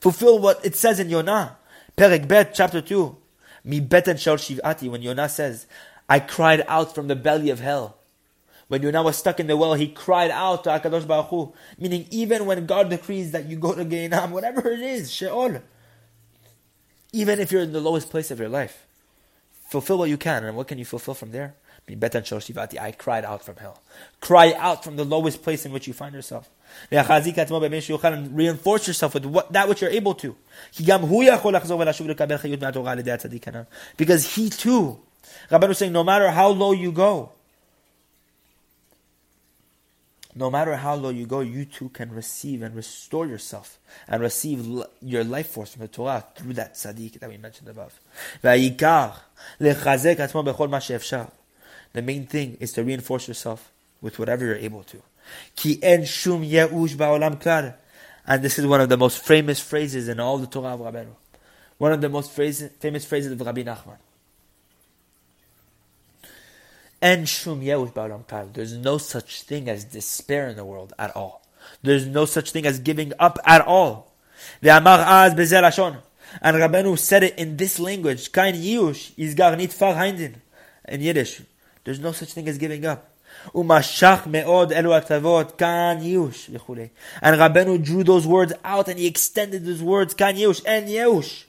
Fulfill 0.00 0.38
what 0.38 0.64
it 0.64 0.76
says 0.76 1.00
in 1.00 1.10
Yonah. 1.10 1.56
Perek 1.96 2.28
Bet, 2.28 2.54
chapter 2.54 2.80
2. 2.80 3.16
Mi 3.64 3.80
beten 3.80 4.16
shel 4.18 4.36
shivati. 4.36 4.90
When 4.90 5.02
Yonah 5.02 5.28
says, 5.28 5.66
I 6.08 6.20
cried 6.20 6.64
out 6.68 6.94
from 6.94 7.08
the 7.08 7.16
belly 7.16 7.50
of 7.50 7.60
hell. 7.60 7.96
When 8.68 8.82
Yonah 8.82 9.02
was 9.02 9.16
stuck 9.16 9.38
in 9.38 9.46
the 9.46 9.56
well, 9.56 9.74
he 9.74 9.88
cried 9.88 10.30
out 10.30 10.64
to 10.64 10.70
Akadosh 10.70 11.06
Baruch 11.06 11.28
Hu. 11.28 11.52
Meaning, 11.78 12.06
even 12.10 12.46
when 12.46 12.66
God 12.66 12.90
decrees 12.90 13.32
that 13.32 13.46
you 13.46 13.56
go 13.56 13.74
to 13.74 13.84
Gehinam, 13.84 14.30
whatever 14.32 14.70
it 14.70 14.80
is, 14.80 15.12
Sheol. 15.12 15.62
Even 17.12 17.40
if 17.40 17.52
you're 17.52 17.62
in 17.62 17.72
the 17.72 17.80
lowest 17.80 18.10
place 18.10 18.30
of 18.30 18.40
your 18.40 18.48
life, 18.48 18.85
fulfill 19.68 19.98
what 19.98 20.08
you 20.08 20.16
can. 20.16 20.44
And 20.44 20.56
what 20.56 20.68
can 20.68 20.78
you 20.78 20.84
fulfill 20.84 21.14
from 21.14 21.32
there? 21.32 21.54
I 21.88 22.92
cried 22.98 23.24
out 23.24 23.44
from 23.44 23.56
hell. 23.56 23.80
Cry 24.20 24.52
out 24.58 24.82
from 24.82 24.96
the 24.96 25.04
lowest 25.04 25.42
place 25.42 25.64
in 25.64 25.72
which 25.72 25.86
you 25.86 25.92
find 25.92 26.14
yourself. 26.14 26.50
And 26.90 28.36
reinforce 28.36 28.88
yourself 28.88 29.14
with 29.14 29.24
what, 29.24 29.52
that 29.52 29.68
which 29.68 29.80
you're 29.80 29.90
able 29.90 30.14
to. 30.14 30.34
Because 33.96 34.34
he 34.34 34.50
too, 34.50 34.98
Rabban 35.50 35.68
was 35.68 35.78
saying, 35.78 35.92
no 35.92 36.02
matter 36.02 36.30
how 36.30 36.48
low 36.48 36.72
you 36.72 36.90
go, 36.90 37.30
no 40.36 40.50
matter 40.50 40.76
how 40.76 40.94
low 40.94 41.08
you 41.08 41.26
go, 41.26 41.40
you 41.40 41.64
too 41.64 41.88
can 41.88 42.12
receive 42.12 42.60
and 42.60 42.76
restore 42.76 43.26
yourself 43.26 43.78
and 44.06 44.20
receive 44.20 44.84
your 45.00 45.24
life 45.24 45.48
force 45.48 45.72
from 45.72 45.80
the 45.80 45.88
Torah 45.88 46.26
through 46.36 46.52
that 46.52 46.74
tzaddik 46.74 47.18
that 47.20 47.30
we 47.30 47.38
mentioned 47.38 47.70
above. 47.70 47.98
The 48.42 48.50
main 52.02 52.26
thing 52.26 52.58
is 52.60 52.72
to 52.74 52.84
reinforce 52.84 53.28
yourself 53.28 53.72
with 54.02 54.18
whatever 54.18 54.44
you're 54.44 54.56
able 54.56 54.82
to. 54.82 55.00
And 58.28 58.42
this 58.42 58.58
is 58.58 58.66
one 58.66 58.80
of 58.82 58.88
the 58.90 58.98
most 58.98 59.24
famous 59.24 59.60
phrases 59.60 60.08
in 60.08 60.20
all 60.20 60.36
the 60.36 60.46
Torah 60.46 60.74
of 60.74 60.80
Rabbeinu. 60.80 61.14
One 61.78 61.92
of 61.92 62.02
the 62.02 62.10
most 62.10 62.32
famous 62.32 63.04
phrases 63.06 63.32
of 63.32 63.40
Rabbi 63.40 63.62
Nachman 63.62 63.96
En 67.01 67.25
shum 67.25 67.61
ba'olam 67.61 68.25
klal. 68.25 68.53
There's 68.53 68.73
no 68.73 68.97
such 68.97 69.43
thing 69.43 69.69
as 69.69 69.85
despair 69.85 70.47
in 70.49 70.55
the 70.55 70.65
world 70.65 70.93
at 70.99 71.15
all. 71.15 71.41
There's 71.81 72.05
no 72.05 72.25
such 72.25 72.51
thing 72.51 72.65
as 72.65 72.79
giving 72.79 73.13
up 73.19 73.39
at 73.45 73.61
all. 73.61 74.13
Ve'amar 74.63 74.99
az 75.05 75.33
bezer 75.33 75.61
lashon. 75.61 75.97
And 76.41 76.57
Rabbeinu 76.57 76.97
said 76.97 77.23
it 77.23 77.37
in 77.37 77.57
this 77.57 77.79
language. 77.79 78.31
Kain 78.31 78.55
yush 78.55 79.11
is 79.17 79.35
garnit 79.35 79.73
far 79.73 80.05
in 80.05 81.01
Yiddish. 81.01 81.41
There's 81.83 81.99
no 81.99 82.11
such 82.11 82.33
thing 82.33 82.47
as 82.47 82.57
giving 82.57 82.85
up. 82.85 83.07
ומשך 83.55 84.19
מאוד 84.25 84.71
אלו 84.71 84.95
הטבות, 84.95 85.51
כאן 85.57 85.97
ייאוש 86.01 86.49
וכולי. 86.53 86.87
And 87.21 87.35
Rabbeinu 87.39 87.83
drew 87.83 88.03
those 88.03 88.27
words 88.27 88.53
out 88.63 88.87
and 88.87 88.99
he 88.99 89.07
extended 89.07 89.65
those 89.65 89.81
words, 89.81 90.13
כאן 90.13 90.35
ייאוש, 90.35 90.61
אין 90.65 90.87
ייאוש. 90.87 91.44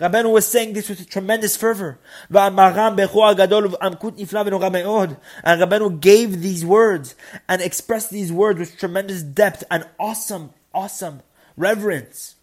Rabbeinu 0.00 0.32
was 0.32 0.46
saying 0.46 0.72
this 0.72 0.88
with 0.88 1.10
tremendous 1.10 1.56
fervor. 1.56 1.98
And 2.30 2.56
Rabbeinu 2.56 3.10
gave 6.00 6.40
these 6.40 6.64
words 6.64 7.14
and 7.48 7.60
expressed 7.60 8.10
these 8.10 8.32
words 8.32 8.58
with 8.58 8.78
tremendous 8.78 9.22
depth 9.22 9.62
and 9.70 9.86
awesome, 9.98 10.54
awesome 10.72 11.20
reverence. 11.56 12.36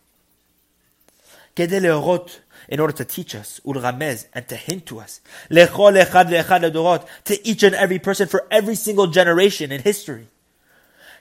In 1.57 2.79
order 2.79 2.93
to 2.93 3.05
teach 3.05 3.33
us, 3.33 3.59
ulramez, 3.65 4.27
and 4.33 4.47
to 4.49 4.55
hint 4.55 4.85
to 4.87 4.99
us, 4.99 5.21
to 5.49 7.39
each 7.43 7.63
and 7.63 7.75
every 7.75 7.97
person 7.97 8.27
for 8.27 8.45
every 8.51 8.75
single 8.75 9.07
generation 9.07 9.71
in 9.71 9.81
history. 9.81 10.27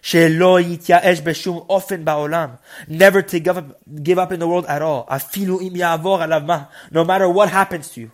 שלא 0.02 0.60
יתייאש 0.60 1.22
בשום 1.22 1.58
אופן 1.58 2.06
בעולם, 2.06 2.50
never 2.90 3.22
to 3.22 3.40
give 3.46 3.58
up, 3.58 3.94
give 4.04 4.18
up 4.18 4.32
in 4.32 4.40
the 4.40 4.48
world 4.48 4.66
at 4.66 4.82
all, 4.82 5.16
אפילו 5.16 5.60
אם 5.60 5.76
יעבור 5.76 6.22
עליו 6.22 6.42
מה, 6.46 6.64
no 6.92 7.04
matter 7.06 7.38
what 7.38 7.50
happens 7.50 7.94
to 7.94 7.98
you. 7.98 8.10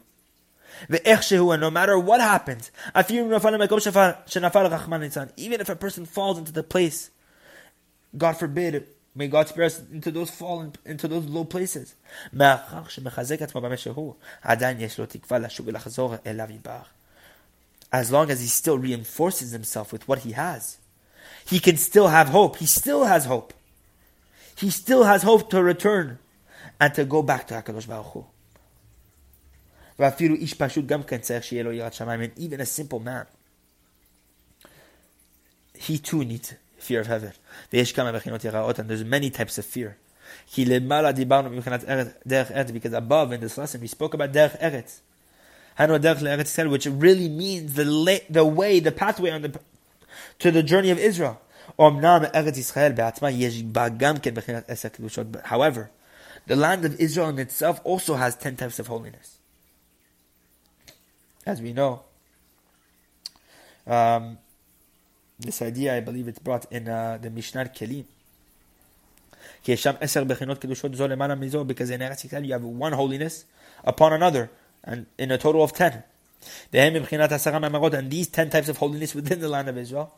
ואיך 0.90 1.24
שהוא, 1.24 1.56
and 1.56 1.58
no 1.58 1.72
matter 1.72 2.10
what 2.10 2.20
happens, 2.20 2.90
אפילו 2.94 3.26
אם 3.26 3.34
נפל 3.34 3.50
למקום 3.50 3.80
שנפל 4.26 4.66
רחמן 4.66 5.02
ליצן, 5.02 5.26
even 5.38 5.62
if 5.62 5.70
a 5.70 5.76
person 5.76 6.06
falls 6.06 6.38
into 6.38 6.52
the 6.52 6.64
place, 6.64 7.10
God 8.18 8.38
forbid, 8.38 8.84
May 9.18 9.28
God 9.28 9.48
spare 9.48 9.66
us 9.66 9.82
into 9.92 10.12
those 10.12 10.30
fallen, 10.30 10.74
into 10.86 11.08
those 11.08 11.26
low 11.26 11.44
places. 11.44 11.96
As 17.92 18.12
long 18.12 18.30
as 18.30 18.42
he 18.42 18.48
still 18.48 18.78
reinforces 18.78 19.52
himself 19.52 19.92
with 19.92 20.08
what 20.08 20.20
he 20.20 20.34
has, 20.34 20.78
he 21.47 21.59
can 21.59 21.77
still 21.77 22.09
have 22.09 22.29
hope. 22.29 22.57
He 22.57 22.67
still 22.67 23.05
has 23.05 23.25
hope. 23.25 23.53
He 24.57 24.71
still 24.71 25.05
has 25.05 25.23
hope 25.23 25.51
to 25.51 25.63
return 25.63 26.19
and 26.81 26.95
to 26.95 27.05
go 27.05 27.23
back 27.23 27.47
to 27.49 27.55
HaKadosh 27.55 27.89
Baruch 27.89 28.13
Hu. 28.13 28.25
And 29.99 30.43
even 32.37 32.61
a 32.61 32.67
simple 32.67 33.01
man, 33.01 33.27
he 35.75 35.99
too 35.99 36.25
needs 36.25 36.55
fear 36.79 37.01
of 37.01 37.07
heaven. 37.07 37.33
And 37.73 38.89
there's 38.89 39.05
many 39.05 39.31
types 39.31 39.59
of 39.59 39.65
fear. 39.65 39.97
Because 40.57 42.93
above 42.93 43.33
in 43.33 43.41
this 43.41 43.59
lesson 43.59 43.81
we 43.81 43.87
spoke 43.87 44.15
about 44.15 44.33
derech 44.33 45.01
eretz, 45.77 46.71
which 46.71 46.87
really 46.87 47.29
means 47.29 47.75
the 47.75 48.23
the 48.31 48.45
way, 48.45 48.81
the 48.81 48.93
pathway 48.93 49.31
on 49.31 49.43
the 49.43 49.61
to 50.39 50.51
the 50.51 50.63
journey 50.63 50.91
of 50.91 50.99
Israel. 50.99 51.41
However, 55.45 55.91
the 56.47 56.57
land 56.57 56.85
of 56.85 57.01
Israel 57.01 57.29
in 57.29 57.39
itself 57.39 57.81
also 57.85 58.17
has 58.17 58.37
10 58.37 58.57
types 58.57 58.79
of 58.79 58.89
holiness. 58.89 59.39
As 61.47 61.63
we 61.63 61.73
know, 61.73 62.03
um, 63.87 64.39
this 65.39 65.63
idea, 65.63 65.97
I 65.97 66.01
believe 66.01 66.29
it's 66.29 66.39
brought 66.39 66.71
in 66.71 66.89
uh, 66.89 67.19
the 67.21 67.31
Mishnah 67.31 67.67
Kelim. 67.67 68.05
Because 69.65 69.87
in 69.87 69.97
Eretz 72.01 72.27
Yisrael 72.27 72.47
you 72.47 72.53
have 72.53 72.63
one 72.63 72.93
holiness 72.93 73.45
upon 73.85 74.13
another, 74.13 74.51
and 74.85 75.07
in 75.19 75.31
a 75.31 75.39
total 75.39 75.63
of 75.63 75.73
ten. 75.73 76.05
And 76.73 78.11
these 78.11 78.29
ten 78.29 78.51
types 78.51 78.69
of 78.69 78.79
holiness 78.79 79.15
within 79.15 79.41
the 79.41 79.49
land 79.49 79.69
of 79.69 79.79
Israel. 79.79 80.15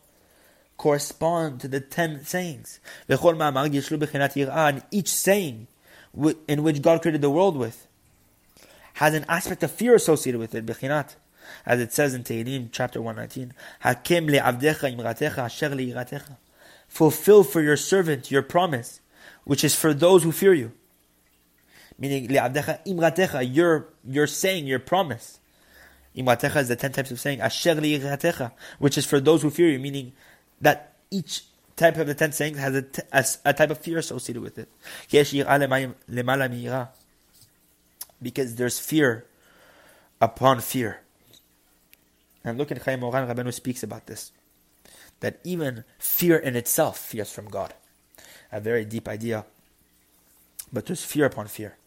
correspond 0.77 1.61
to 1.61 1.67
the 1.67 1.79
ten 1.79 2.23
sayings. 2.25 2.79
And 3.07 4.83
each 4.91 5.09
saying 5.09 5.67
in 6.47 6.63
which 6.63 6.81
God 6.81 7.01
created 7.01 7.21
the 7.21 7.29
world 7.29 7.57
with 7.57 7.87
has 8.93 9.13
an 9.13 9.25
aspect 9.27 9.61
of 9.63 9.71
fear 9.71 9.95
associated 9.95 10.39
with 10.39 10.55
it. 10.55 11.15
As 11.65 11.79
it 11.79 11.93
says 11.93 12.13
in 12.13 12.23
Tehillim 12.23 12.69
chapter 12.71 13.01
119, 13.01 13.53
Hakim 13.81 14.29
asher 15.37 16.21
Fulfill 16.87 17.43
for 17.43 17.61
your 17.61 17.77
servant 17.77 18.31
your 18.31 18.41
promise, 18.41 19.01
which 19.43 19.63
is 19.63 19.75
for 19.75 19.93
those 19.93 20.23
who 20.23 20.31
fear 20.31 20.53
you. 20.53 20.71
Meaning, 21.97 22.29
your, 22.29 23.87
your 24.05 24.27
saying, 24.27 24.67
your 24.67 24.79
promise. 24.79 25.39
Imratecha 26.15 26.57
is 26.57 26.67
the 26.69 26.75
ten 26.75 26.91
types 26.91 27.11
of 27.11 27.19
saying, 27.19 27.41
asher 27.41 27.75
which 28.79 28.97
is 28.97 29.05
for 29.05 29.19
those 29.19 29.41
who 29.41 29.49
fear 29.49 29.69
you, 29.69 29.79
meaning 29.79 30.13
that 30.61 30.93
each 31.11 31.43
type 31.75 31.97
of 31.97 32.07
the 32.07 32.15
ten 32.15 32.31
sayings 32.31 32.57
has 32.57 32.75
a, 32.75 32.81
t- 32.81 33.01
a, 33.11 33.25
a 33.45 33.53
type 33.53 33.69
of 33.69 33.79
fear 33.79 33.97
associated 33.97 34.41
with 34.41 34.57
it. 34.57 34.69
Because 38.21 38.55
there's 38.55 38.79
fear 38.79 39.25
upon 40.21 40.61
fear. 40.61 41.01
And 42.43 42.57
look 42.57 42.71
at 42.71 42.81
Chayei 42.81 42.99
Moharan 42.99 43.27
Rabbeinu 43.27 43.53
speaks 43.53 43.83
about 43.83 44.05
this. 44.05 44.31
That 45.19 45.39
even 45.43 45.83
fear 45.99 46.37
in 46.37 46.55
itself 46.55 46.97
fears 46.99 47.31
from 47.31 47.49
God. 47.49 47.73
A 48.51 48.61
very 48.61 48.85
deep 48.85 49.07
idea. 49.09 49.45
But 50.71 50.85
there's 50.85 51.03
fear 51.03 51.25
upon 51.25 51.47
fear. 51.47 51.77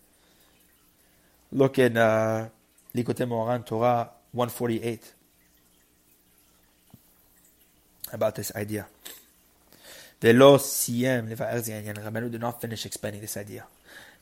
Look 1.51 1.79
in 1.79 1.97
uh, 1.97 2.51
Likutei 2.95 3.27
Moharan 3.27 3.65
Torah 3.65 4.11
148 4.34 5.14
about 8.14 8.36
this 8.36 8.56
idea. 8.56 8.84
ולא 10.24 10.58
סיים 10.60 11.28
לבאר 11.28 11.62
זה 11.62 11.76
העניין, 11.76 11.98
רבנו 11.98 12.28
did 12.28 12.42
not 12.42 12.66
finish 12.66 12.86
explaining 12.86 13.24
this 13.24 13.38
idea. 13.38 13.64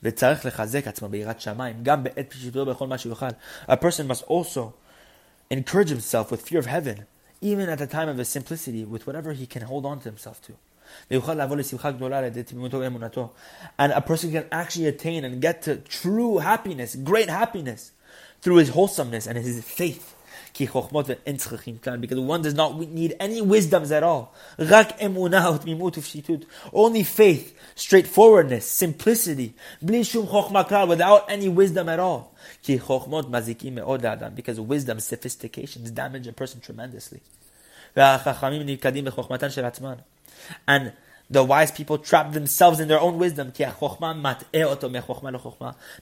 וצריך 0.04 0.46
לחזק 0.46 0.88
עצמו 0.88 1.10
ביראת 1.10 1.42
שמיים, 1.42 1.84
גם 1.84 2.04
בעת 2.04 2.30
פשיטותו 2.30 2.72
בכל 2.72 2.88
מה 2.88 2.98
שיוכל. 2.98 3.30
A 3.70 3.76
person 3.76 4.12
must 4.12 4.24
also 4.28 4.74
encourage 5.52 5.90
himself 5.90 6.32
with 6.32 6.42
fear 6.42 6.60
of 6.60 6.66
heaven, 6.66 7.06
even 7.42 7.70
at 7.70 7.78
the 7.78 7.88
time 7.88 8.10
of 8.10 8.18
his 8.18 8.30
simplicity, 8.30 8.86
with 8.86 9.06
whatever 9.08 9.34
he 9.34 9.46
can 9.46 9.64
hold 9.64 9.86
on 9.86 10.00
to 10.00 10.10
himself 10.10 10.42
to. 10.42 10.54
And 11.10 11.24
a 13.94 14.02
person 14.02 14.32
can 14.32 14.46
actually 14.52 14.88
attain 14.88 15.26
and 15.26 15.42
get 15.42 15.62
to 15.64 15.78
true 15.78 16.38
happiness, 16.40 16.96
great 16.96 17.30
happiness, 17.30 17.92
through 18.41 18.57
his 18.57 18.71
wholesomeness 18.71 19.27
and 19.27 19.39
his 19.39 19.63
faith. 19.65 20.15
Because 20.59 22.19
one 22.19 22.41
does 22.41 22.55
not 22.55 22.79
need 22.79 23.15
any 23.21 23.43
wisdoms 23.43 23.93
at 23.93 24.03
all. 24.03 24.35
Only 26.73 27.03
faith, 27.03 27.55
straightforwardness, 27.75 28.65
simplicity, 28.65 29.53
without 29.83 31.25
any 31.29 31.51
wisdom 31.51 31.91
at 31.91 32.01
all. 32.01 32.35
Because 32.67 34.59
wisdom, 34.59 34.99
sophistications 34.99 35.91
damage 35.91 36.27
a 36.27 36.33
person 36.33 36.61
tremendously. 36.63 37.21
And 40.67 40.93
the 41.29 41.43
wise 41.43 41.73
people 41.73 41.99
trap 41.99 42.33
themselves 42.33 42.79
in 42.79 42.89
their 42.89 43.01
own 43.01 43.19
wisdom. 43.19 43.53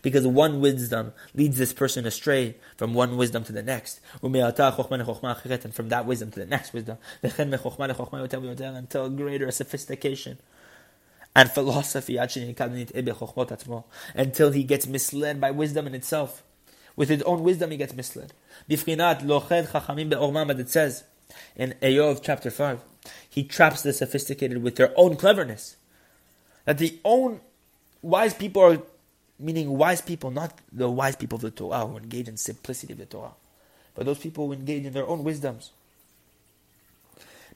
Because 0.02 0.26
one 0.26 0.60
wisdom 0.60 1.12
leads 1.34 1.56
this 1.56 1.72
person 1.72 2.06
astray 2.06 2.56
from 2.76 2.92
one 2.92 3.16
wisdom 3.16 3.42
to 3.44 3.52
the 3.52 3.62
next. 3.62 4.00
And 4.22 5.74
from 5.74 5.88
that 5.88 6.04
wisdom 6.06 6.30
to 6.30 6.40
the 6.40 6.46
next 6.46 6.74
wisdom. 6.74 6.98
Until 8.76 9.10
greater 9.10 9.50
sophistication 9.50 10.38
and 11.36 11.50
philosophy 11.50 12.16
until 14.14 14.52
he 14.52 14.62
gets 14.62 14.86
misled 14.86 15.40
by 15.40 15.50
wisdom 15.50 15.86
in 15.86 15.94
itself. 15.94 16.42
With 16.96 17.08
his 17.08 17.22
own 17.22 17.42
wisdom, 17.42 17.72
he 17.72 17.76
gets 17.76 17.92
misled. 17.94 18.32
It 18.68 18.78
says 20.68 21.04
in 21.56 21.74
Ayov 21.82 22.20
chapter 22.22 22.50
5 22.50 22.93
he 23.28 23.44
traps 23.44 23.82
the 23.82 23.92
sophisticated 23.92 24.62
with 24.62 24.76
their 24.76 24.92
own 24.96 25.16
cleverness. 25.16 25.76
That 26.64 26.78
the 26.78 26.98
own 27.04 27.40
wise 28.02 28.34
people 28.34 28.62
are, 28.62 28.78
meaning 29.38 29.76
wise 29.76 30.00
people, 30.00 30.30
not 30.30 30.58
the 30.72 30.88
wise 30.88 31.16
people 31.16 31.36
of 31.36 31.42
the 31.42 31.50
Torah 31.50 31.86
who 31.86 31.96
engage 31.96 32.28
in 32.28 32.36
simplicity 32.36 32.92
of 32.92 32.98
the 32.98 33.06
Torah, 33.06 33.32
but 33.94 34.06
those 34.06 34.18
people 34.18 34.46
who 34.46 34.52
engage 34.52 34.84
in 34.86 34.92
their 34.92 35.06
own 35.06 35.24
wisdoms. 35.24 35.72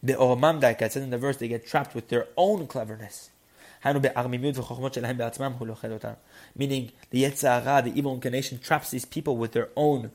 Be'ormam 0.04 0.60
said 0.60 1.02
in 1.02 1.10
the 1.10 1.18
verse, 1.18 1.38
they 1.38 1.48
get 1.48 1.66
trapped 1.66 1.94
with 1.94 2.08
their 2.08 2.28
own 2.36 2.66
cleverness. 2.66 3.30
Meaning 3.84 4.02
the 7.10 7.22
Yetzer 7.22 7.62
Hara, 7.62 7.82
the 7.82 7.92
evil 7.94 8.14
inclination, 8.14 8.58
traps 8.58 8.90
these 8.90 9.04
people 9.04 9.36
with 9.36 9.52
their 9.52 9.68
own 9.76 10.10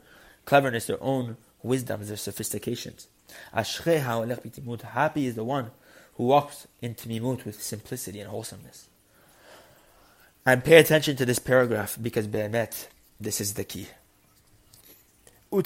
cleverness, 0.46 0.88
their 0.88 1.02
own 1.02 1.38
wisdoms, 1.64 2.10
their 2.10 2.18
sophistications. 2.18 3.08
Ashrei 3.56 4.02
ha'olech 4.02 4.42
b'timut. 4.42 4.82
Happy 4.82 5.26
is 5.26 5.36
the 5.36 5.44
one 5.44 5.72
who 6.16 6.26
walks 6.26 6.68
in 6.82 6.96
Timimut 6.96 7.46
with 7.46 7.62
simplicity 7.62 8.20
and 8.20 8.30
wholesomeness. 8.30 8.88
And 10.46 10.62
pay 10.64 10.78
attention 10.78 11.16
to 11.18 11.26
this 11.26 11.40
paragraph 11.40 11.98
because 12.02 12.28
Be'emet, 12.28 12.88
this 13.20 13.42
is 13.42 13.54
the 13.54 13.64
key. 13.64 13.88
A 15.52 15.64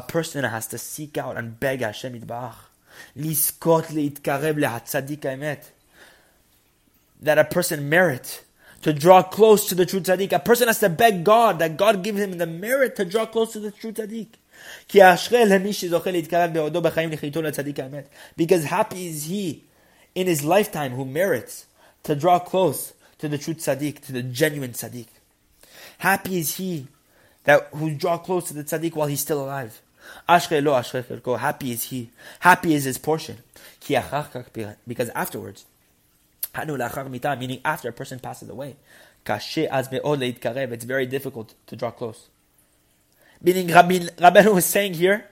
person 0.00 0.44
has 0.44 0.66
to 0.68 0.78
seek 0.78 1.18
out 1.18 1.36
and 1.36 1.60
beg 1.60 1.80
Hashem 1.80 2.18
Yitbarach. 2.18 2.54
That 7.20 7.38
a 7.38 7.44
person 7.44 7.88
merit 7.88 8.44
to 8.82 8.92
draw 8.92 9.22
close 9.22 9.68
to 9.68 9.74
the 9.74 9.86
true 9.86 10.00
tzaddik. 10.00 10.32
A 10.32 10.38
person 10.38 10.68
has 10.68 10.80
to 10.80 10.88
beg 10.88 11.24
God 11.24 11.58
that 11.60 11.76
God 11.76 12.02
give 12.02 12.16
him 12.16 12.38
the 12.38 12.46
merit 12.46 12.96
to 12.96 13.04
draw 13.04 13.26
close 13.26 13.52
to 13.52 13.60
the 13.60 13.70
true 13.70 13.92
tzaddik. 13.92 14.28
Because 18.36 18.64
happy 18.64 19.06
is 19.06 19.24
he 19.24 19.64
in 20.14 20.26
his 20.26 20.44
lifetime 20.44 20.92
who 20.92 21.04
merits 21.04 21.66
to 22.02 22.14
draw 22.14 22.38
close 22.38 22.92
to 23.18 23.28
the 23.28 23.38
true 23.38 23.54
tzaddik, 23.54 24.00
to 24.00 24.12
the 24.12 24.22
genuine 24.22 24.72
tzaddik. 24.72 25.06
Happy 25.98 26.38
is 26.38 26.56
he 26.56 26.86
that 27.44 27.68
who 27.72 27.94
draw 27.94 28.18
close 28.18 28.48
to 28.48 28.54
the 28.54 28.64
tzaddik 28.64 28.94
while 28.94 29.08
he's 29.08 29.20
still 29.20 29.44
alive. 29.44 29.80
Happy 30.26 31.70
is 31.70 31.84
he. 31.84 32.10
Happy 32.40 32.74
is 32.74 32.84
his 32.84 32.98
portion. 32.98 33.38
Because 34.86 35.08
afterwards, 35.10 35.64
meaning 36.54 37.60
after 37.64 37.88
a 37.88 37.92
person 37.92 38.18
passes 38.18 38.48
away, 38.48 38.76
it's 39.26 40.84
very 40.84 41.06
difficult 41.06 41.54
to 41.66 41.76
draw 41.76 41.90
close. 41.90 42.28
Meaning 43.42 43.68
Rabbi, 43.68 43.98
Rabbeinu 43.98 44.54
was 44.54 44.64
saying 44.64 44.94
here 44.94 45.26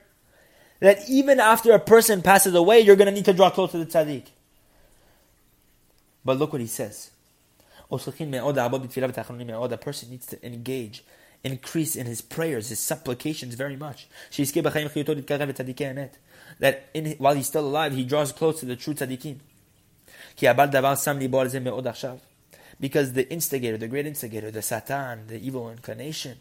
that 0.79 1.09
even 1.09 1.39
after 1.39 1.71
a 1.71 1.79
person 1.79 2.21
passes 2.21 2.53
away, 2.55 2.79
you're 2.81 2.95
going 2.95 3.07
to 3.07 3.13
need 3.13 3.25
to 3.25 3.33
draw 3.33 3.49
close 3.49 3.71
to 3.71 3.77
the 3.77 3.85
tzaddik. 3.85 4.25
But 6.25 6.37
look 6.37 6.51
what 6.51 6.61
he 6.61 6.67
says. 6.67 7.11
A 7.89 7.97
person 9.77 10.09
needs 10.09 10.25
to 10.27 10.45
engage, 10.45 11.03
increase 11.43 11.95
in 11.95 12.05
his 12.05 12.21
prayers, 12.21 12.69
his 12.69 12.79
supplications 12.79 13.55
very 13.55 13.75
much. 13.75 14.07
That 16.59 16.89
in, 16.93 17.15
while 17.17 17.33
he's 17.33 17.47
still 17.47 17.65
alive, 17.67 17.93
he 17.93 18.03
draws 18.05 18.31
close 18.31 18.59
to 18.59 18.65
the 18.65 18.75
true 18.75 18.93
tzaddikim. 18.93 19.39
Because 22.79 23.13
the 23.13 23.31
instigator, 23.31 23.77
the 23.77 23.87
great 23.87 24.07
instigator, 24.07 24.51
the 24.51 24.61
Satan, 24.61 25.27
the 25.27 25.39
evil 25.39 25.69
inclination, 25.69 26.39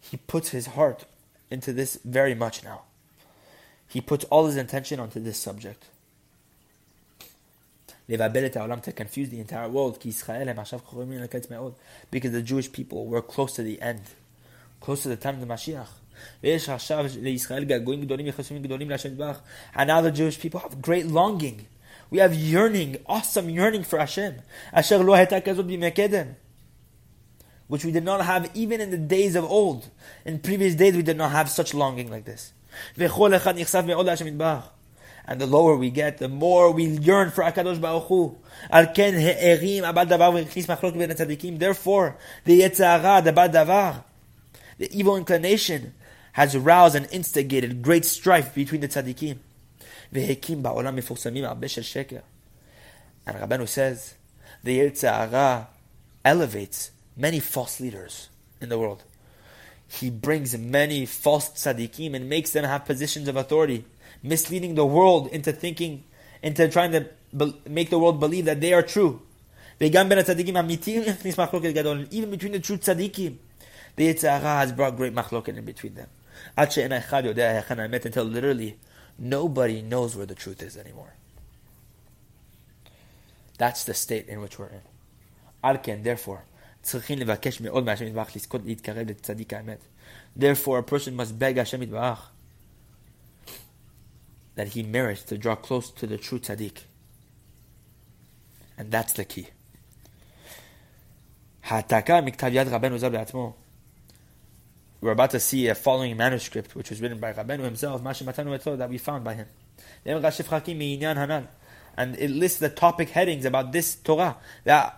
he 0.00 0.16
puts 0.16 0.50
his 0.50 0.66
heart 0.66 1.04
into 1.50 1.72
this 1.72 1.98
very 2.04 2.34
much 2.34 2.62
now. 2.64 2.82
He 3.88 4.00
puts 4.00 4.24
all 4.24 4.46
his 4.46 4.56
intention 4.56 5.00
onto 5.00 5.20
this 5.20 5.38
subject. 5.38 5.84
To 8.08 8.92
confuse 8.94 9.28
the 9.28 9.40
entire 9.40 9.68
world 9.68 9.98
because 12.10 12.32
the 12.32 12.42
Jewish 12.42 12.72
people 12.72 13.06
were 13.06 13.20
close 13.22 13.52
to 13.54 13.62
the 13.62 13.80
end, 13.82 14.00
close 14.80 15.02
to 15.02 15.08
the 15.10 15.16
time 15.16 15.34
of 15.34 15.40
the 15.40 15.46
Mashiach. 15.46 15.88
And 19.74 19.88
now 19.88 20.00
the 20.00 20.10
Jewish 20.10 20.40
people 20.40 20.60
have 20.60 20.82
great 20.82 21.06
longing. 21.06 21.66
We 22.10 22.18
have 22.18 22.34
yearning, 22.34 22.96
awesome 23.06 23.50
yearning 23.50 23.84
for 23.84 23.98
Hashem 23.98 24.40
which 27.68 27.84
we 27.84 27.92
did 27.92 28.02
not 28.02 28.24
have 28.24 28.50
even 28.54 28.80
in 28.80 28.90
the 28.90 28.98
days 28.98 29.36
of 29.36 29.44
old. 29.44 29.88
In 30.24 30.40
previous 30.40 30.74
days, 30.74 30.96
we 30.96 31.02
did 31.02 31.16
not 31.16 31.30
have 31.30 31.48
such 31.48 31.72
longing 31.74 32.10
like 32.10 32.24
this. 32.24 32.52
And 32.96 33.08
the 35.40 35.46
lower 35.46 35.76
we 35.76 35.90
get, 35.90 36.18
the 36.18 36.28
more 36.28 36.72
we 36.72 36.86
yearn 36.86 37.30
for 37.30 37.44
Akadosh 37.44 37.80
Baruch 37.80 38.08
Hu. 38.08 38.36
Therefore, 41.58 42.16
the 42.44 42.60
Yetzer 42.60 43.00
Hara, 43.00 43.22
the 43.22 43.32
Baal 43.32 43.48
Davar, 43.50 44.04
the 44.78 44.98
evil 44.98 45.16
inclination, 45.16 45.94
has 46.32 46.56
roused 46.56 46.94
and 46.94 47.06
instigated 47.12 47.82
great 47.82 48.06
strife 48.06 48.54
between 48.54 48.80
the 48.80 48.88
tzaddikim. 48.88 49.38
והקים 50.12 50.62
בעולם 50.62 50.96
מפורסמים 50.96 51.44
הרבה 51.44 51.68
של 51.68 51.82
שקר. 51.82 52.18
And 53.26 53.36
Rabbanu 53.36 53.68
says, 53.68 54.14
the 54.64 54.78
Yetzer 54.78 55.30
Hara 55.30 55.68
elevates 56.24 56.90
many 57.16 57.40
false 57.40 57.78
leaders 57.78 58.28
in 58.60 58.70
the 58.70 58.78
world. 58.78 59.04
He 59.86 60.10
brings 60.10 60.56
many 60.56 61.06
false 61.06 61.48
tzaddikim 61.50 62.14
and 62.14 62.28
makes 62.28 62.50
them 62.50 62.64
have 62.64 62.84
positions 62.84 63.28
of 63.28 63.36
authority, 63.36 63.84
misleading 64.22 64.74
the 64.74 64.84
world 64.86 65.28
into 65.28 65.52
thinking, 65.52 66.04
into 66.42 66.68
trying 66.68 66.92
to 66.92 67.06
be- 67.36 67.60
make 67.68 67.90
the 67.90 67.98
world 67.98 68.20
believe 68.20 68.44
that 68.46 68.60
they 68.60 68.72
are 68.72 68.82
true. 68.82 69.22
Even 69.80 70.08
between 70.08 70.42
the 72.52 72.60
true 72.60 72.76
tzaddikim, 72.76 73.36
the 73.96 74.14
Yetzer 74.14 74.40
Hara 74.40 74.58
has 74.60 74.72
brought 74.72 74.96
great 74.96 75.14
machloket 75.14 75.56
in 75.56 75.64
between 75.64 75.94
them. 75.94 76.08
Until 76.56 78.24
literally 78.24 78.76
nobody 79.18 79.82
knows 79.82 80.16
where 80.16 80.26
the 80.26 80.34
truth 80.34 80.62
is 80.62 80.76
anymore. 80.76 81.14
That's 83.58 83.84
the 83.84 83.94
state 83.94 84.28
in 84.28 84.40
which 84.40 84.58
we're 84.58 84.68
in. 84.68 86.02
Therefore, 86.02 86.44
Therefore, 90.36 90.78
a 90.78 90.82
person 90.82 91.16
must 91.16 91.38
beg 91.38 91.56
Hashem 91.56 91.80
Yitbarach 91.80 92.18
that 94.54 94.68
he 94.68 94.82
merits 94.82 95.22
to 95.24 95.36
draw 95.38 95.54
close 95.56 95.90
to 95.90 96.06
the 96.06 96.18
true 96.18 96.38
tzaddik. 96.38 96.78
And 98.76 98.90
that's 98.90 99.12
the 99.12 99.24
key. 99.24 99.48
We're 105.00 105.12
about 105.12 105.30
to 105.30 105.40
see 105.40 105.68
a 105.68 105.74
following 105.74 106.16
manuscript 106.16 106.74
which 106.74 106.90
was 106.90 107.00
written 107.00 107.18
by 107.18 107.32
Rabbeinu 107.32 107.64
himself, 107.64 108.02
that 108.02 108.90
we 108.90 108.98
found 108.98 109.24
by 109.24 109.34
him 109.34 109.46
and 111.98 112.16
it 112.16 112.30
lists 112.30 112.60
the 112.60 112.68
topic 112.68 113.10
headings 113.10 113.44
about 113.44 113.72
this 113.72 113.96
Torah. 113.96 114.36
And 114.64 114.92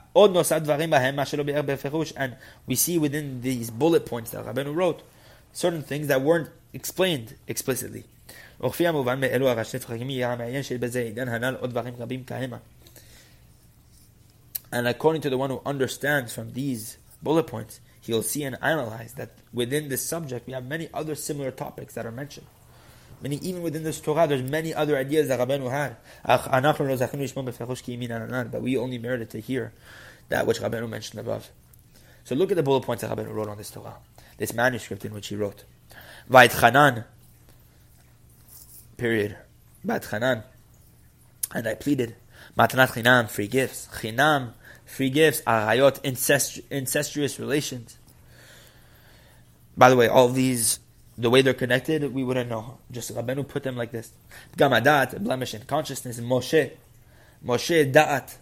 we 2.66 2.74
see 2.74 2.98
within 2.98 3.40
these 3.40 3.70
bullet 3.70 4.04
points 4.04 4.32
that 4.32 4.44
Rabbeinu 4.44 4.74
wrote 4.74 5.02
certain 5.54 5.82
things 5.82 6.08
that 6.08 6.20
weren't 6.20 6.50
explained 6.74 7.36
explicitly. 7.48 8.04
And 14.72 14.86
according 14.86 15.22
to 15.22 15.30
the 15.30 15.38
one 15.38 15.50
who 15.50 15.62
understands 15.64 16.34
from 16.34 16.52
these 16.52 16.98
bullet 17.22 17.46
points, 17.46 17.80
he'll 18.00 18.22
see 18.22 18.44
and 18.44 18.56
analyze 18.62 19.14
that 19.14 19.30
within 19.52 19.88
this 19.88 20.04
subject 20.06 20.46
we 20.46 20.52
have 20.52 20.66
many 20.66 20.88
other 20.92 21.14
similar 21.14 21.50
topics 21.50 21.94
that 21.94 22.06
are 22.06 22.12
mentioned. 22.12 22.46
Meaning, 23.22 23.40
even 23.42 23.62
within 23.62 23.84
this 23.84 24.00
Torah, 24.00 24.26
there's 24.26 24.42
many 24.42 24.72
other 24.72 24.96
ideas 24.96 25.28
that 25.28 25.38
Rabbeinu 25.38 25.70
had. 25.70 25.96
But 28.50 28.62
we 28.62 28.78
only 28.78 28.98
merited 28.98 29.28
to 29.30 29.40
hear 29.40 29.72
that 30.30 30.46
which 30.46 30.60
Rabbeinu 30.60 30.88
mentioned 30.88 31.20
above. 31.20 31.50
So 32.24 32.34
look 32.34 32.50
at 32.50 32.56
the 32.56 32.62
bullet 32.62 32.82
points 32.82 33.02
that 33.02 33.14
Rabbeinu 33.14 33.34
wrote 33.34 33.48
on 33.48 33.58
this 33.58 33.70
Torah, 33.70 33.96
this 34.38 34.54
manuscript 34.54 35.04
in 35.04 35.12
which 35.12 35.28
he 35.28 35.36
wrote. 35.36 35.64
Vait 36.28 36.50
period. 38.96 39.36
Chanan. 39.84 40.44
And 41.52 41.66
I 41.66 41.74
pleaded, 41.74 42.14
Matanat 42.56 42.92
Chinam, 42.92 43.28
free 43.28 43.48
gifts. 43.48 43.88
Chinam, 43.92 44.52
free 44.90 45.10
gifts. 45.10 45.40
Arayot, 45.42 46.04
incestuous 46.70 47.38
relations. 47.38 47.96
By 49.76 49.88
the 49.88 49.96
way, 49.96 50.08
all 50.08 50.28
these 50.28 50.80
the 51.16 51.28
way 51.28 51.42
they're 51.42 51.54
connected, 51.54 52.14
we 52.14 52.24
wouldn't 52.24 52.48
know. 52.48 52.78
Just 52.90 53.14
Rabbeinu 53.14 53.46
put 53.46 53.62
them 53.62 53.76
like 53.76 53.92
this. 53.92 54.10
Gamadat, 54.56 55.22
blemish 55.22 55.54
in 55.54 55.62
consciousness. 55.62 56.18
Moshe, 56.18 56.70
Moshe 57.44 57.92
da'at, 57.92 58.36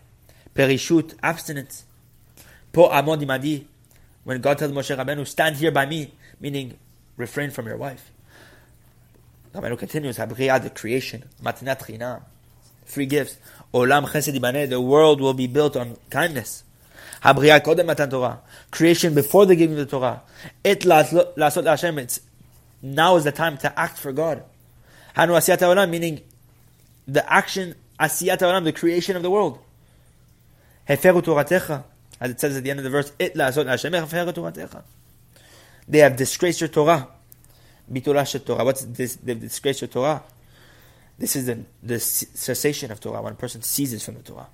perishut, 0.55 1.15
abstinence. 1.23 1.85
Po 2.73 2.89
amod 2.89 3.21
imadi. 3.23 3.67
When 4.23 4.41
God 4.41 4.59
tells 4.59 4.73
Moshe 4.73 4.97
Rabbeinu, 4.97 5.27
stand 5.27 5.57
here 5.57 5.73
by 5.73 5.87
me, 5.87 6.13
meaning 6.41 6.79
refrain 7.17 7.51
from 7.51 7.67
your 7.67 7.77
wife. 7.77 8.13
Rabbeinu 9.53 9.77
continues, 9.79 10.19
Habriya, 10.19 10.63
the 10.63 10.71
creation, 10.71 11.25
matinat 11.43 11.81
chinam, 11.81 12.23
free 12.85 13.07
gifts. 13.07 13.39
Olam 13.75 14.07
chesed 14.07 14.69
the 14.71 14.81
world 14.81 15.21
will 15.21 15.35
be 15.35 15.47
built 15.47 15.77
on 15.77 15.97
kindness. 16.11 16.65
Habriya 17.23 17.61
kodem 17.61 17.87
matan 17.87 18.09
Torah, 18.11 18.41
creation 18.71 19.15
before 19.15 19.45
the 19.47 19.57
giving 19.57 19.79
of 19.79 19.89
the 19.89 19.99
Torah. 19.99 20.23
Et 20.65 20.81
lasot 20.81 21.67
Hashem, 21.67 21.99
it's 21.99 22.21
now 22.81 23.17
is 23.17 23.25
the 23.25 23.33
time 23.33 23.59
to 23.59 23.79
act 23.79 23.99
for 23.99 24.13
God. 24.13 24.45
Hanu 25.17 25.33
asiyat 25.33 25.59
olam, 25.59 25.91
meaning 25.91 26.21
the 27.07 27.31
action, 27.31 27.75
asiyat 27.99 28.39
olam, 28.39 28.65
the 28.65 28.73
creation 28.73 29.17
of 29.17 29.23
the 29.23 29.31
world. 29.31 29.59
Heferu 30.89 31.23
toratecha, 31.23 31.85
as 32.21 32.31
it 32.31 32.41
says 32.41 32.57
at 32.57 32.63
the 32.63 32.71
end 32.71 32.79
of 32.79 32.85
the 32.85 32.91
verse, 32.91 33.11
toratecha. 33.19 34.83
They 35.89 35.99
have 35.99 36.17
disgraced 36.17 36.61
your 36.61 36.69
Torah. 36.69 37.09
Biturah 37.91 38.45
Torah. 38.45 38.65
What's 38.65 38.85
this? 38.85 39.17
They've 39.17 39.41
disgraced 39.41 39.81
your 39.81 39.89
Torah. 39.89 40.23
This 41.19 41.35
is 41.35 41.47
the, 41.47 41.65
the 41.83 41.99
cessation 41.99 42.93
of 42.93 43.01
Torah 43.01 43.23
when 43.23 43.33
a 43.33 43.37
person 43.37 43.63
ceases 43.63 44.05
from 44.05 44.15
the 44.15 44.23
Torah. 44.23 44.49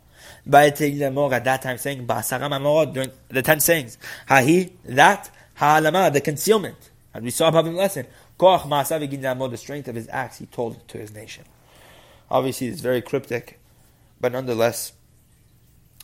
At 0.50 0.77
that 1.44 1.61
time, 1.62 1.79
saying 1.79 2.07
during 2.07 3.11
the 3.29 3.42
ten 3.42 3.61
sayings, 3.61 3.98
Hahi, 4.29 4.72
that, 4.87 5.31
Ha'alama, 5.55 6.12
the 6.12 6.20
concealment. 6.20 6.90
As 7.12 7.22
we 7.22 7.31
saw 7.31 7.48
above 7.48 7.66
in 7.66 7.74
the 7.74 7.79
lesson, 7.79 8.07
koach 8.38 9.50
the 9.50 9.57
strength 9.57 9.88
of 9.88 9.94
his 9.94 10.09
acts, 10.09 10.38
he 10.38 10.46
told 10.46 10.88
to 10.88 10.98
his 10.98 11.12
nation. 11.12 11.44
Obviously, 12.31 12.68
it's 12.68 12.81
very 12.81 13.03
cryptic, 13.03 13.61
but 14.20 14.33
nonetheless, 14.33 14.94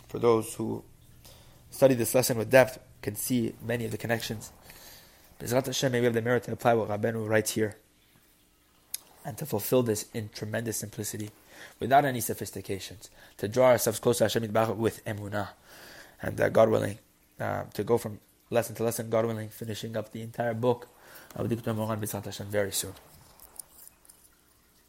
for 0.07 0.18
those 0.18 0.55
who 0.55 0.85
study 1.70 1.94
this 1.94 2.14
lesson 2.14 2.37
with 2.37 2.51
depth, 2.51 2.79
can 3.01 3.14
see 3.14 3.55
many 3.64 3.87
of 3.87 3.90
the 3.90 3.96
connections. 3.96 4.53
Bezrat 5.40 5.64
Hashem, 5.64 5.92
we 5.92 6.05
have 6.05 6.12
the 6.12 6.20
merit 6.20 6.42
to 6.44 6.53
apply 6.53 6.75
what 6.75 6.90
Rabbeinu 6.90 7.27
writes 7.27 7.53
here, 7.53 7.79
and 9.24 9.37
to 9.38 9.46
fulfill 9.46 9.83
this 9.83 10.06
in 10.14 10.30
tremendous 10.35 10.78
simplicity, 10.78 11.30
without 11.78 12.04
any 12.04 12.20
sophistications, 12.20 13.11
to 13.37 13.48
draw 13.48 13.66
ourselves 13.66 13.98
close 13.98 14.18
to 14.18 14.24
Hashem 14.24 14.52
with 14.76 15.04
emunah, 15.04 15.48
and 16.22 16.40
uh, 16.40 16.48
God 16.48 16.70
willing, 16.70 16.98
uh, 17.38 17.64
to 17.74 17.85
go 17.85 17.98
from 17.98 18.20
lesson 18.50 18.74
to 18.76 18.85
lesson, 18.85 19.11
God 19.11 19.26
willing, 19.26 19.48
finishing 19.48 19.96
up 19.96 20.12
the 20.12 20.22
entire 20.22 20.54
book. 20.54 20.88
I 21.37 21.42
will 21.42 21.48
Moran 21.74 22.00
Hashem 22.00 22.46
very 22.46 22.72
soon. 22.72 22.94